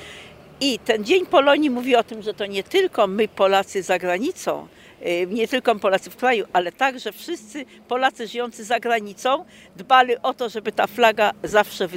I 0.61 0.79
ten 0.79 1.05
Dzień 1.05 1.27
Polonii 1.27 1.71
mówi 1.71 1.97
o 1.97 2.05
tym, 2.05 2.23
że 2.23 2.35
to 2.35 2.47
nie 2.47 2.63
tylko 2.63 3.07
my 3.07 3.29
Polacy 3.29 3.83
za 3.83 3.99
granicą, 3.99 4.69
y, 5.07 5.27
nie 5.31 5.49
tylko 5.49 5.75
Polacy 5.75 6.11
w 6.11 6.17
kraju, 6.17 6.47
ale 6.53 6.73
także 6.73 7.13
wszyscy 7.13 7.65
Polacy 7.89 8.27
żyjący 8.27 8.65
za 8.65 8.81
granicą 8.81 9.45
dbali 9.77 10.15
o 10.23 10.35
to, 10.35 10.49
żeby 10.49 10.73
ta 10.73 10.87
flaga 10.87 11.33
zawsze 11.43 11.89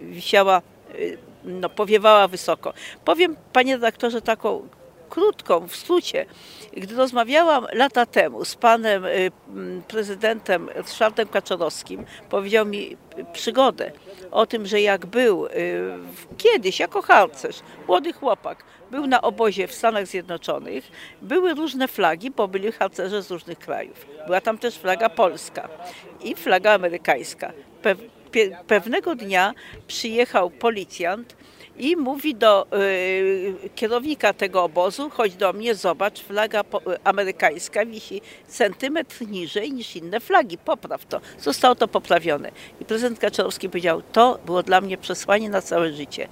wisiała, 0.00 0.62
y, 0.94 1.18
no, 1.44 1.68
powiewała 1.68 2.28
wysoko. 2.28 2.72
Powiem, 3.04 3.36
panie 3.52 3.74
redaktorze, 3.74 4.22
taką 4.22 4.68
krótką 5.08 5.68
w 5.68 5.76
skrócie. 5.76 6.26
Gdy 6.76 6.94
rozmawiałam 6.94 7.66
lata 7.72 8.06
temu 8.06 8.44
z 8.44 8.54
panem 8.54 9.04
y, 9.04 9.30
prezydentem 9.88 10.68
Ryszardem 10.74 11.28
Kaczorowskim, 11.28 12.04
powiedział 12.30 12.66
mi 12.66 12.96
przygodę 13.32 13.92
o 14.30 14.46
tym, 14.46 14.66
że 14.66 14.80
jak 14.80 15.06
był 15.06 15.46
y, 15.46 15.50
kiedyś 16.38 16.80
jako 16.80 17.02
harcerz, 17.02 17.60
młody 17.86 18.12
chłopak, 18.12 18.64
był 18.90 19.06
na 19.06 19.22
obozie 19.22 19.68
w 19.68 19.74
Stanach 19.74 20.06
Zjednoczonych, 20.06 20.90
były 21.22 21.54
różne 21.54 21.88
flagi, 21.88 22.30
bo 22.30 22.48
byli 22.48 22.72
harcerze 22.72 23.22
z 23.22 23.30
różnych 23.30 23.58
krajów. 23.58 24.06
Była 24.26 24.40
tam 24.40 24.58
też 24.58 24.78
flaga 24.78 25.08
polska 25.08 25.68
i 26.24 26.34
flaga 26.34 26.72
amerykańska. 26.72 27.52
Pewnego 28.66 29.14
dnia 29.14 29.54
przyjechał 29.86 30.50
policjant 30.50 31.36
i 31.78 31.96
mówi 31.96 32.34
do 32.34 32.66
y, 32.76 33.70
kierownika 33.74 34.32
tego 34.32 34.64
obozu, 34.64 35.10
chodź 35.10 35.34
do 35.34 35.52
mnie, 35.52 35.74
zobacz, 35.74 36.20
flaga 36.20 36.64
amerykańska 37.04 37.86
wisi 37.86 38.20
centymetr 38.48 39.26
niżej 39.28 39.72
niż 39.72 39.96
inne 39.96 40.20
flagi, 40.20 40.58
popraw 40.58 41.06
to. 41.06 41.20
Zostało 41.40 41.74
to 41.74 41.88
poprawione. 41.88 42.50
I 42.80 42.84
prezydent 42.84 43.18
Kaczorowski 43.18 43.68
powiedział, 43.68 44.02
to 44.12 44.38
było 44.46 44.62
dla 44.62 44.80
mnie 44.80 44.98
przesłanie 44.98 45.50
na 45.50 45.62
całe 45.62 45.92
życie 45.92 46.28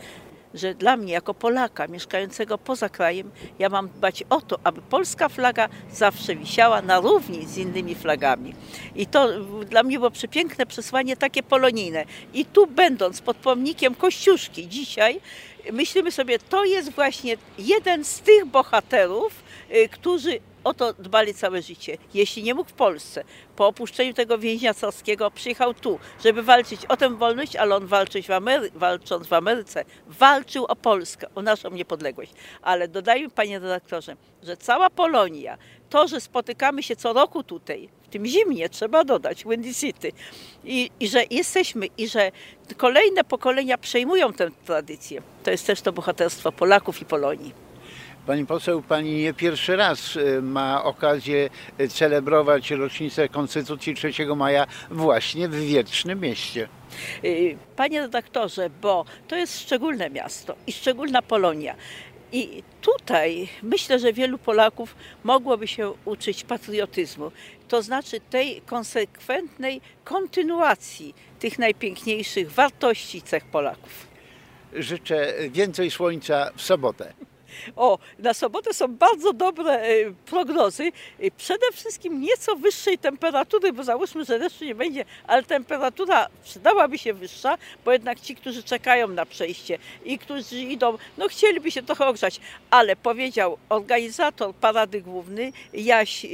że 0.56 0.74
dla 0.74 0.96
mnie 0.96 1.12
jako 1.12 1.34
Polaka 1.34 1.86
mieszkającego 1.86 2.58
poza 2.58 2.88
krajem, 2.88 3.30
ja 3.58 3.68
mam 3.68 3.88
dbać 3.88 4.24
o 4.30 4.40
to, 4.40 4.58
aby 4.64 4.82
polska 4.82 5.28
flaga 5.28 5.68
zawsze 5.92 6.36
wisiała 6.36 6.82
na 6.82 7.00
równi 7.00 7.46
z 7.46 7.56
innymi 7.56 7.94
flagami. 7.94 8.54
I 8.94 9.06
to 9.06 9.28
dla 9.64 9.82
mnie 9.82 9.98
było 9.98 10.10
przepiękne 10.10 10.66
przesłanie, 10.66 11.16
takie 11.16 11.42
polonijne. 11.42 12.04
I 12.34 12.44
tu 12.44 12.66
będąc 12.66 13.20
pod 13.20 13.36
pomnikiem 13.36 13.94
Kościuszki 13.94 14.68
dzisiaj, 14.68 15.20
myślimy 15.72 16.12
sobie, 16.12 16.38
to 16.38 16.64
jest 16.64 16.92
właśnie 16.92 17.36
jeden 17.58 18.04
z 18.04 18.20
tych 18.20 18.46
bohaterów, 18.46 19.42
y, 19.74 19.88
którzy 19.88 20.40
o 20.66 20.74
to 20.74 20.92
dbali 20.92 21.34
całe 21.34 21.62
życie. 21.62 21.98
Jeśli 22.14 22.42
nie 22.42 22.54
mógł 22.54 22.70
w 22.70 22.72
Polsce, 22.72 23.24
po 23.56 23.66
opuszczeniu 23.66 24.14
tego 24.14 24.38
więźnia 24.38 24.74
carskiego 24.74 25.30
przyjechał 25.30 25.74
tu, 25.74 25.98
żeby 26.24 26.42
walczyć 26.42 26.86
o 26.86 26.96
tę 26.96 27.10
wolność, 27.10 27.56
ale 27.56 27.76
on 27.76 27.86
walczyć 27.86 28.26
w 28.26 28.30
Amery- 28.30 28.70
walcząc 28.74 29.26
w 29.26 29.32
Ameryce, 29.32 29.84
walczył 30.06 30.64
o 30.64 30.76
Polskę, 30.76 31.26
o 31.34 31.42
naszą 31.42 31.70
niepodległość. 31.70 32.32
Ale 32.62 32.88
dodajmy, 32.88 33.30
panie 33.30 33.58
redaktorze, 33.58 34.16
że 34.42 34.56
cała 34.56 34.90
Polonia, 34.90 35.58
to, 35.90 36.08
że 36.08 36.20
spotykamy 36.20 36.82
się 36.82 36.96
co 36.96 37.12
roku 37.12 37.42
tutaj, 37.42 37.88
w 38.02 38.08
tym 38.08 38.26
zimnie, 38.26 38.68
trzeba 38.68 39.04
dodać, 39.04 39.44
Windy 39.44 39.74
City, 39.74 40.12
i, 40.64 40.90
i 41.00 41.08
że 41.08 41.24
jesteśmy, 41.30 41.86
i 41.98 42.08
że 42.08 42.32
kolejne 42.76 43.24
pokolenia 43.24 43.78
przejmują 43.78 44.32
tę 44.32 44.50
tradycję, 44.66 45.22
to 45.44 45.50
jest 45.50 45.66
też 45.66 45.80
to 45.80 45.92
bohaterstwo 45.92 46.52
Polaków 46.52 47.02
i 47.02 47.04
Polonii. 47.04 47.65
Pani 48.26 48.46
poseł, 48.46 48.82
pani 48.82 49.22
nie 49.22 49.34
pierwszy 49.34 49.76
raz 49.76 50.16
y, 50.16 50.42
ma 50.42 50.84
okazję 50.84 51.50
celebrować 51.88 52.70
rocznicę 52.70 53.28
Konstytucji 53.28 53.94
3 53.94 54.12
maja 54.36 54.66
właśnie 54.90 55.48
w 55.48 55.54
Wietrznym 55.54 56.20
Mieście. 56.20 56.68
Y, 57.24 57.56
panie 57.76 58.00
redaktorze, 58.00 58.70
bo 58.82 59.04
to 59.28 59.36
jest 59.36 59.60
szczególne 59.60 60.10
miasto 60.10 60.56
i 60.66 60.72
szczególna 60.72 61.22
Polonia. 61.22 61.74
I 62.32 62.62
tutaj 62.80 63.48
myślę, 63.62 63.98
że 63.98 64.12
wielu 64.12 64.38
Polaków 64.38 64.96
mogłoby 65.24 65.68
się 65.68 65.92
uczyć 66.04 66.44
patriotyzmu, 66.44 67.32
to 67.68 67.82
znaczy 67.82 68.20
tej 68.30 68.60
konsekwentnej 68.60 69.80
kontynuacji 70.04 71.14
tych 71.38 71.58
najpiękniejszych 71.58 72.52
wartości 72.52 73.22
cech 73.22 73.44
Polaków. 73.44 74.06
Życzę 74.72 75.34
więcej 75.50 75.90
słońca 75.90 76.50
w 76.56 76.62
sobotę. 76.62 77.12
O, 77.76 77.98
na 78.18 78.34
sobotę 78.34 78.74
są 78.74 78.88
bardzo 78.88 79.32
dobre 79.32 79.72
e, 79.72 80.12
prognozy. 80.26 80.92
E, 81.20 81.30
przede 81.30 81.66
wszystkim 81.72 82.20
nieco 82.20 82.56
wyższej 82.56 82.98
temperatury, 82.98 83.72
bo 83.72 83.84
załóżmy, 83.84 84.24
że 84.24 84.38
deszczu 84.38 84.64
nie 84.64 84.74
będzie, 84.74 85.04
ale 85.26 85.42
temperatura 85.42 86.28
przydałaby 86.44 86.98
się 86.98 87.14
wyższa, 87.14 87.58
bo 87.84 87.92
jednak 87.92 88.20
ci, 88.20 88.36
którzy 88.36 88.62
czekają 88.62 89.08
na 89.08 89.26
przejście 89.26 89.78
i 90.04 90.18
którzy 90.18 90.60
idą, 90.60 90.98
no 91.18 91.28
chcieliby 91.28 91.70
się 91.70 91.82
trochę 91.82 92.06
ogrzać, 92.06 92.40
ale 92.70 92.96
powiedział 92.96 93.58
organizator 93.68 94.54
parady 94.54 95.00
główny, 95.00 95.52
Jaś 95.72 96.26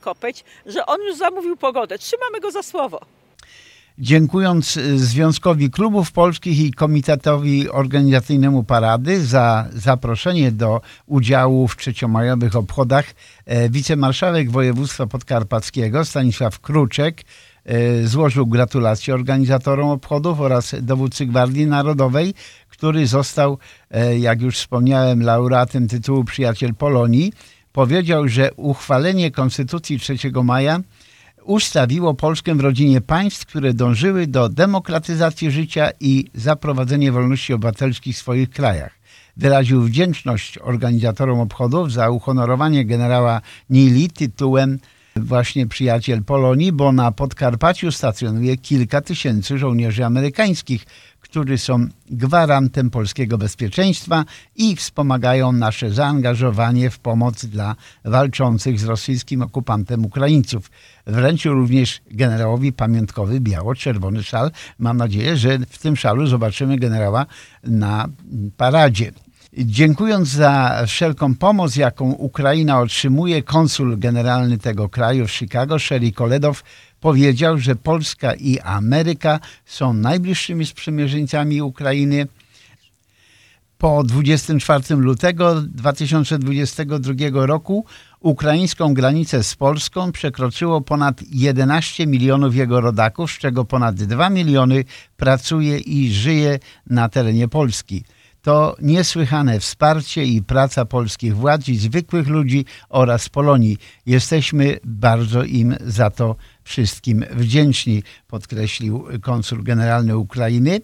Kopeć, 0.00 0.44
że 0.66 0.86
on 0.86 1.02
już 1.02 1.16
zamówił 1.16 1.56
pogodę. 1.56 1.98
Trzymamy 1.98 2.40
go 2.40 2.50
za 2.50 2.62
słowo. 2.62 3.00
Dziękując 3.98 4.76
y, 4.76 4.98
Związkowi 4.98 5.70
Klubów 5.70 6.12
Polskich 6.12 6.58
i 6.58 6.72
Komitetowi 6.72 7.70
Organizacyjnemu 7.70 8.64
Parady 8.64 9.26
za 9.26 9.68
zaproszenie 9.72 10.52
do 10.52 10.80
udziału 11.06 11.68
w 11.68 11.76
trzeciomajowych 11.76 12.56
obchodach, 12.56 13.04
e, 13.46 13.70
wicemarszałek 13.70 14.50
województwa 14.50 15.06
podkarpackiego 15.06 16.04
Stanisław 16.04 16.60
Kruczek 16.60 17.22
e, 17.64 18.06
złożył 18.06 18.46
gratulacje 18.46 19.14
organizatorom 19.14 19.88
obchodów 19.88 20.40
oraz 20.40 20.74
dowódcy 20.82 21.26
Gwardii 21.26 21.66
Narodowej, 21.66 22.34
który 22.68 23.06
został, 23.06 23.58
e, 23.90 24.18
jak 24.18 24.42
już 24.42 24.56
wspomniałem, 24.56 25.22
laureatem 25.22 25.88
tytułu 25.88 26.24
Przyjaciel 26.24 26.74
Polonii. 26.74 27.32
Powiedział, 27.72 28.28
że 28.28 28.50
uchwalenie 28.56 29.30
Konstytucji 29.30 29.98
3 29.98 30.42
maja 30.44 30.80
ustawiło 31.44 32.14
Polskę 32.14 32.54
w 32.54 32.60
rodzinie 32.60 33.00
państw, 33.00 33.46
które 33.46 33.74
dążyły 33.74 34.26
do 34.26 34.48
demokratyzacji 34.48 35.50
życia 35.50 35.90
i 36.00 36.30
zaprowadzenia 36.34 37.12
wolności 37.12 37.52
obywatelskich 37.52 38.16
w 38.16 38.18
swoich 38.18 38.50
krajach. 38.50 38.92
Wyraził 39.36 39.82
wdzięczność 39.82 40.58
organizatorom 40.58 41.40
obchodów 41.40 41.92
za 41.92 42.10
uhonorowanie 42.10 42.84
generała 42.84 43.40
Nili 43.70 44.10
tytułem 44.10 44.78
właśnie 45.16 45.66
przyjaciel 45.66 46.24
Polonii, 46.24 46.72
bo 46.72 46.92
na 46.92 47.12
Podkarpaciu 47.12 47.92
stacjonuje 47.92 48.56
kilka 48.56 49.00
tysięcy 49.00 49.58
żołnierzy 49.58 50.04
amerykańskich, 50.04 50.86
którzy 51.34 51.58
są 51.58 51.86
gwarantem 52.10 52.90
polskiego 52.90 53.38
bezpieczeństwa 53.38 54.24
i 54.56 54.76
wspomagają 54.76 55.52
nasze 55.52 55.90
zaangażowanie 55.90 56.90
w 56.90 56.98
pomoc 56.98 57.44
dla 57.44 57.76
walczących 58.04 58.80
z 58.80 58.84
rosyjskim 58.84 59.42
okupantem 59.42 60.04
Ukraińców. 60.04 60.70
Wręczył 61.06 61.54
również 61.54 62.00
generałowi 62.10 62.72
pamiątkowy 62.72 63.40
biało-czerwony 63.40 64.22
szal. 64.22 64.50
Mam 64.78 64.96
nadzieję, 64.96 65.36
że 65.36 65.58
w 65.58 65.78
tym 65.78 65.96
szalu 65.96 66.26
zobaczymy 66.26 66.78
generała 66.78 67.26
na 67.64 68.08
paradzie. 68.56 69.12
Dziękując 69.58 70.28
za 70.28 70.82
wszelką 70.86 71.34
pomoc, 71.34 71.76
jaką 71.76 72.12
Ukraina 72.12 72.80
otrzymuje, 72.80 73.42
konsul 73.42 73.98
generalny 73.98 74.58
tego 74.58 74.88
kraju 74.88 75.26
w 75.26 75.32
Chicago, 75.32 75.78
Sherry 75.78 76.12
Koledow, 76.12 76.62
powiedział, 77.04 77.58
że 77.58 77.76
Polska 77.76 78.34
i 78.34 78.58
Ameryka 78.60 79.40
są 79.64 79.92
najbliższymi 79.94 80.66
sprzymierzeńcami 80.66 81.62
Ukrainy. 81.62 82.26
Po 83.78 84.04
24 84.04 84.94
lutego 84.96 85.62
2022 85.62 87.46
roku 87.46 87.84
ukraińską 88.20 88.94
granicę 88.94 89.42
z 89.42 89.54
Polską 89.54 90.12
przekroczyło 90.12 90.80
ponad 90.80 91.20
11 91.30 92.06
milionów 92.06 92.56
jego 92.56 92.80
rodaków, 92.80 93.32
z 93.32 93.38
czego 93.38 93.64
ponad 93.64 93.94
2 93.94 94.30
miliony 94.30 94.84
pracuje 95.16 95.78
i 95.78 96.12
żyje 96.12 96.58
na 96.86 97.08
terenie 97.08 97.48
Polski. 97.48 98.04
To 98.44 98.76
niesłychane 98.82 99.60
wsparcie 99.60 100.24
i 100.24 100.42
praca 100.42 100.84
polskich 100.84 101.36
władz 101.36 101.68
i 101.68 101.76
zwykłych 101.76 102.28
ludzi 102.28 102.64
oraz 102.88 103.28
Polonii. 103.28 103.78
Jesteśmy 104.06 104.76
bardzo 104.84 105.44
im 105.44 105.76
za 105.80 106.10
to 106.10 106.36
wszystkim 106.64 107.24
wdzięczni, 107.30 108.02
podkreślił 108.28 109.04
konsul 109.22 109.62
generalny 109.62 110.16
Ukrainy. 110.16 110.80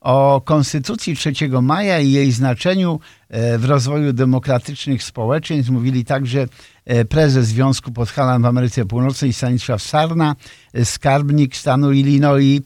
O 0.00 0.42
Konstytucji 0.44 1.16
3 1.16 1.32
maja 1.62 2.00
i 2.00 2.12
jej 2.12 2.32
znaczeniu 2.32 3.00
e, 3.28 3.58
w 3.58 3.64
rozwoju 3.64 4.12
demokratycznych 4.12 5.02
społeczeństw 5.02 5.70
mówili 5.70 6.04
także 6.04 6.46
e, 6.84 7.04
prezes 7.04 7.46
Związku 7.46 7.92
Podhalan 7.92 8.42
w 8.42 8.46
Ameryce 8.46 8.84
Północnej 8.84 9.32
Stanisław 9.32 9.82
Sarna, 9.82 10.36
e, 10.74 10.84
skarbnik 10.84 11.56
stanu 11.56 11.92
Illinois, 11.92 12.60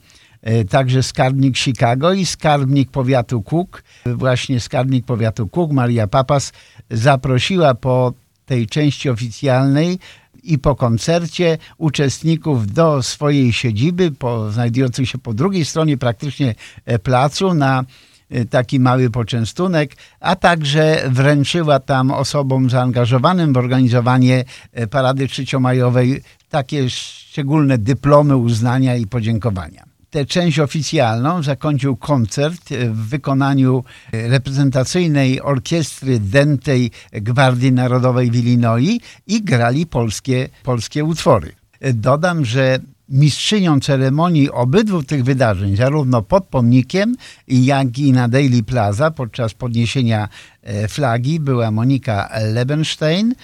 także 0.69 1.03
skarbnik 1.03 1.57
Chicago 1.57 2.13
i 2.13 2.25
skarbnik 2.25 2.91
powiatu 2.91 3.41
Cook. 3.41 3.83
Właśnie 4.05 4.59
skarbnik 4.59 5.05
powiatu 5.05 5.47
Cook, 5.47 5.71
Maria 5.71 6.07
Papas, 6.07 6.51
zaprosiła 6.89 7.75
po 7.75 8.13
tej 8.45 8.67
części 8.67 9.09
oficjalnej 9.09 9.99
i 10.43 10.59
po 10.59 10.75
koncercie 10.75 11.57
uczestników 11.77 12.73
do 12.73 13.03
swojej 13.03 13.53
siedziby, 13.53 14.11
po, 14.11 14.51
znajdującej 14.51 15.05
się 15.05 15.17
po 15.17 15.33
drugiej 15.33 15.65
stronie 15.65 15.97
praktycznie 15.97 16.55
e, 16.85 16.99
placu 16.99 17.53
na 17.53 17.83
e, 18.29 18.45
taki 18.45 18.79
mały 18.79 19.09
poczęstunek, 19.09 19.95
a 20.19 20.35
także 20.35 21.03
wręczyła 21.09 21.79
tam 21.79 22.11
osobom 22.11 22.69
zaangażowanym 22.69 23.53
w 23.53 23.57
organizowanie 23.57 24.43
e, 24.71 24.87
Parady 24.87 25.27
Trzeciomajowej 25.27 26.21
takie 26.49 26.89
szczególne 26.89 27.77
dyplomy 27.77 28.37
uznania 28.37 28.95
i 28.95 29.07
podziękowania. 29.07 29.90
Tę 30.11 30.25
część 30.25 30.59
oficjalną 30.59 31.43
zakończył 31.43 31.95
koncert 31.95 32.69
w 32.69 33.09
wykonaniu 33.09 33.83
reprezentacyjnej 34.13 35.41
orkiestry 35.41 36.19
dętej 36.19 36.91
Gwardii 37.11 37.71
Narodowej 37.71 38.31
w 38.31 38.35
Illinois 38.35 38.99
i 39.27 39.41
grali 39.43 39.85
polskie, 39.85 40.49
polskie 40.63 41.03
utwory. 41.03 41.51
Dodam, 41.93 42.45
że 42.45 42.79
mistrzynią 43.09 43.79
ceremonii 43.79 44.51
obydwu 44.51 45.03
tych 45.03 45.23
wydarzeń, 45.23 45.75
zarówno 45.75 46.21
pod 46.21 46.43
pomnikiem, 46.43 47.15
jak 47.47 47.99
i 47.99 48.11
na 48.11 48.27
Daily 48.27 48.63
Plaza 48.63 49.11
podczas 49.11 49.53
podniesienia 49.53 50.29
e, 50.63 50.87
flagi 50.87 51.39
była 51.39 51.71
Monika 51.71 52.29
Lebenstein, 52.53 53.35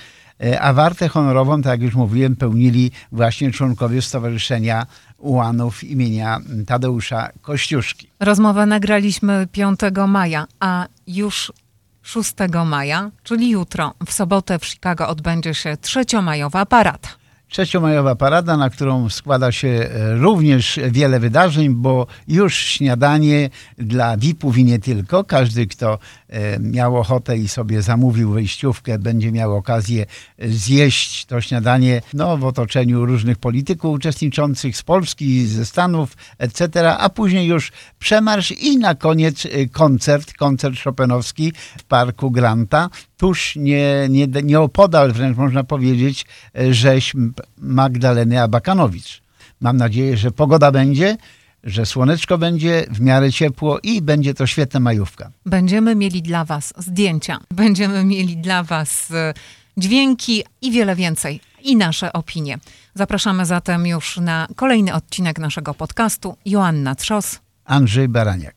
e, 0.44 0.62
a 0.62 0.74
wartę 0.74 1.08
honorową, 1.08 1.62
tak 1.62 1.72
jak 1.72 1.82
już 1.82 1.96
mówiłem, 1.96 2.36
pełnili 2.36 2.92
właśnie 3.12 3.52
członkowie 3.52 4.02
Stowarzyszenia 4.02 4.86
Ułanów 5.18 5.84
imienia 5.84 6.40
Tadeusza 6.68 7.30
Kościuszki. 7.42 8.10
Rozmowę 8.20 8.66
nagraliśmy 8.66 9.48
5 9.52 9.80
maja, 10.08 10.48
a 10.60 10.88
już 11.08 11.52
6 12.02 12.34
maja, 12.66 13.12
czyli 13.24 13.50
jutro, 13.50 13.94
w 14.06 14.14
sobotę 14.14 14.60
w 14.60 14.66
Chicago 14.66 15.08
odbędzie 15.08 15.54
się 15.54 15.78
trzeciomajowa 15.78 16.66
parada. 16.66 17.10
Trzeciomajowa 17.50 18.16
parada, 18.16 18.58
na 18.58 18.70
którą 18.70 19.10
składa 19.10 19.52
się 19.52 19.68
e, 19.68 20.16
również 20.16 20.80
wiele 20.92 21.20
wydarzeń, 21.20 21.70
bo 21.70 22.08
już 22.28 22.56
śniadanie 22.56 23.50
dla 23.78 24.18
VIP-ów 24.18 24.58
i 24.58 24.64
nie 24.64 24.80
tylko. 24.80 25.24
Każdy, 25.24 25.68
kto 25.68 26.00
e, 26.30 26.60
miał 26.60 26.98
ochotę 26.98 27.38
i 27.38 27.48
sobie 27.48 27.82
zamówił 27.82 28.32
wejściówkę, 28.32 29.00
będzie 29.00 29.32
miał 29.32 29.56
okazję 29.56 30.06
zjeść 30.40 31.26
to 31.26 31.42
śniadanie 31.42 32.02
no, 32.14 32.38
w 32.38 32.46
otoczeniu 32.46 33.06
różnych 33.06 33.38
polityków 33.38 33.96
uczestniczących 33.96 34.78
z 34.78 34.84
Polski, 34.84 35.46
ze 35.46 35.66
Stanów, 35.66 36.18
etc., 36.38 36.98
a 36.98 37.10
później 37.10 37.48
już 37.48 37.72
przemarsz 38.00 38.52
i 38.52 38.78
na 38.78 38.96
koniec 38.96 39.46
e, 39.46 39.66
koncert, 39.66 40.34
koncert 40.34 40.76
szopenowski 40.76 41.54
w 41.78 41.84
Parku 41.84 42.32
Granta 42.32 42.90
tuż 43.18 43.56
nie, 43.56 44.08
nie, 44.10 44.28
nieopodal, 44.44 45.12
wręcz 45.12 45.38
można 45.38 45.64
powiedzieć, 45.64 46.26
rzeź 46.70 47.14
Magdaleny 47.58 48.42
Abakanowicz. 48.42 49.22
Mam 49.62 49.78
nadzieję, 49.78 50.18
że 50.18 50.32
pogoda 50.32 50.72
będzie, 50.72 51.18
że 51.64 51.86
słoneczko 51.86 52.38
będzie, 52.38 52.86
w 52.92 53.02
miarę 53.02 53.32
ciepło 53.32 53.80
i 53.84 54.02
będzie 54.02 54.34
to 54.34 54.48
świetna 54.48 54.80
majówka. 54.80 55.32
Będziemy 55.46 55.96
mieli 55.96 56.22
dla 56.22 56.46
Was 56.46 56.74
zdjęcia, 56.78 57.40
będziemy 57.52 58.04
mieli 58.04 58.38
dla 58.38 58.64
Was 58.64 59.12
e, 59.12 59.34
dźwięki 59.78 60.44
i 60.62 60.72
wiele 60.72 60.96
więcej, 60.96 61.40
i 61.64 61.76
nasze 61.76 62.14
opinie. 62.14 62.58
Zapraszamy 62.94 63.46
zatem 63.46 63.88
już 63.88 64.18
na 64.18 64.48
kolejny 64.56 64.94
odcinek 64.94 65.40
naszego 65.40 65.74
podcastu. 65.74 66.38
Joanna 66.46 66.96
Trzos, 66.96 67.40
Andrzej 67.66 68.08
Baraniak. 68.08 68.57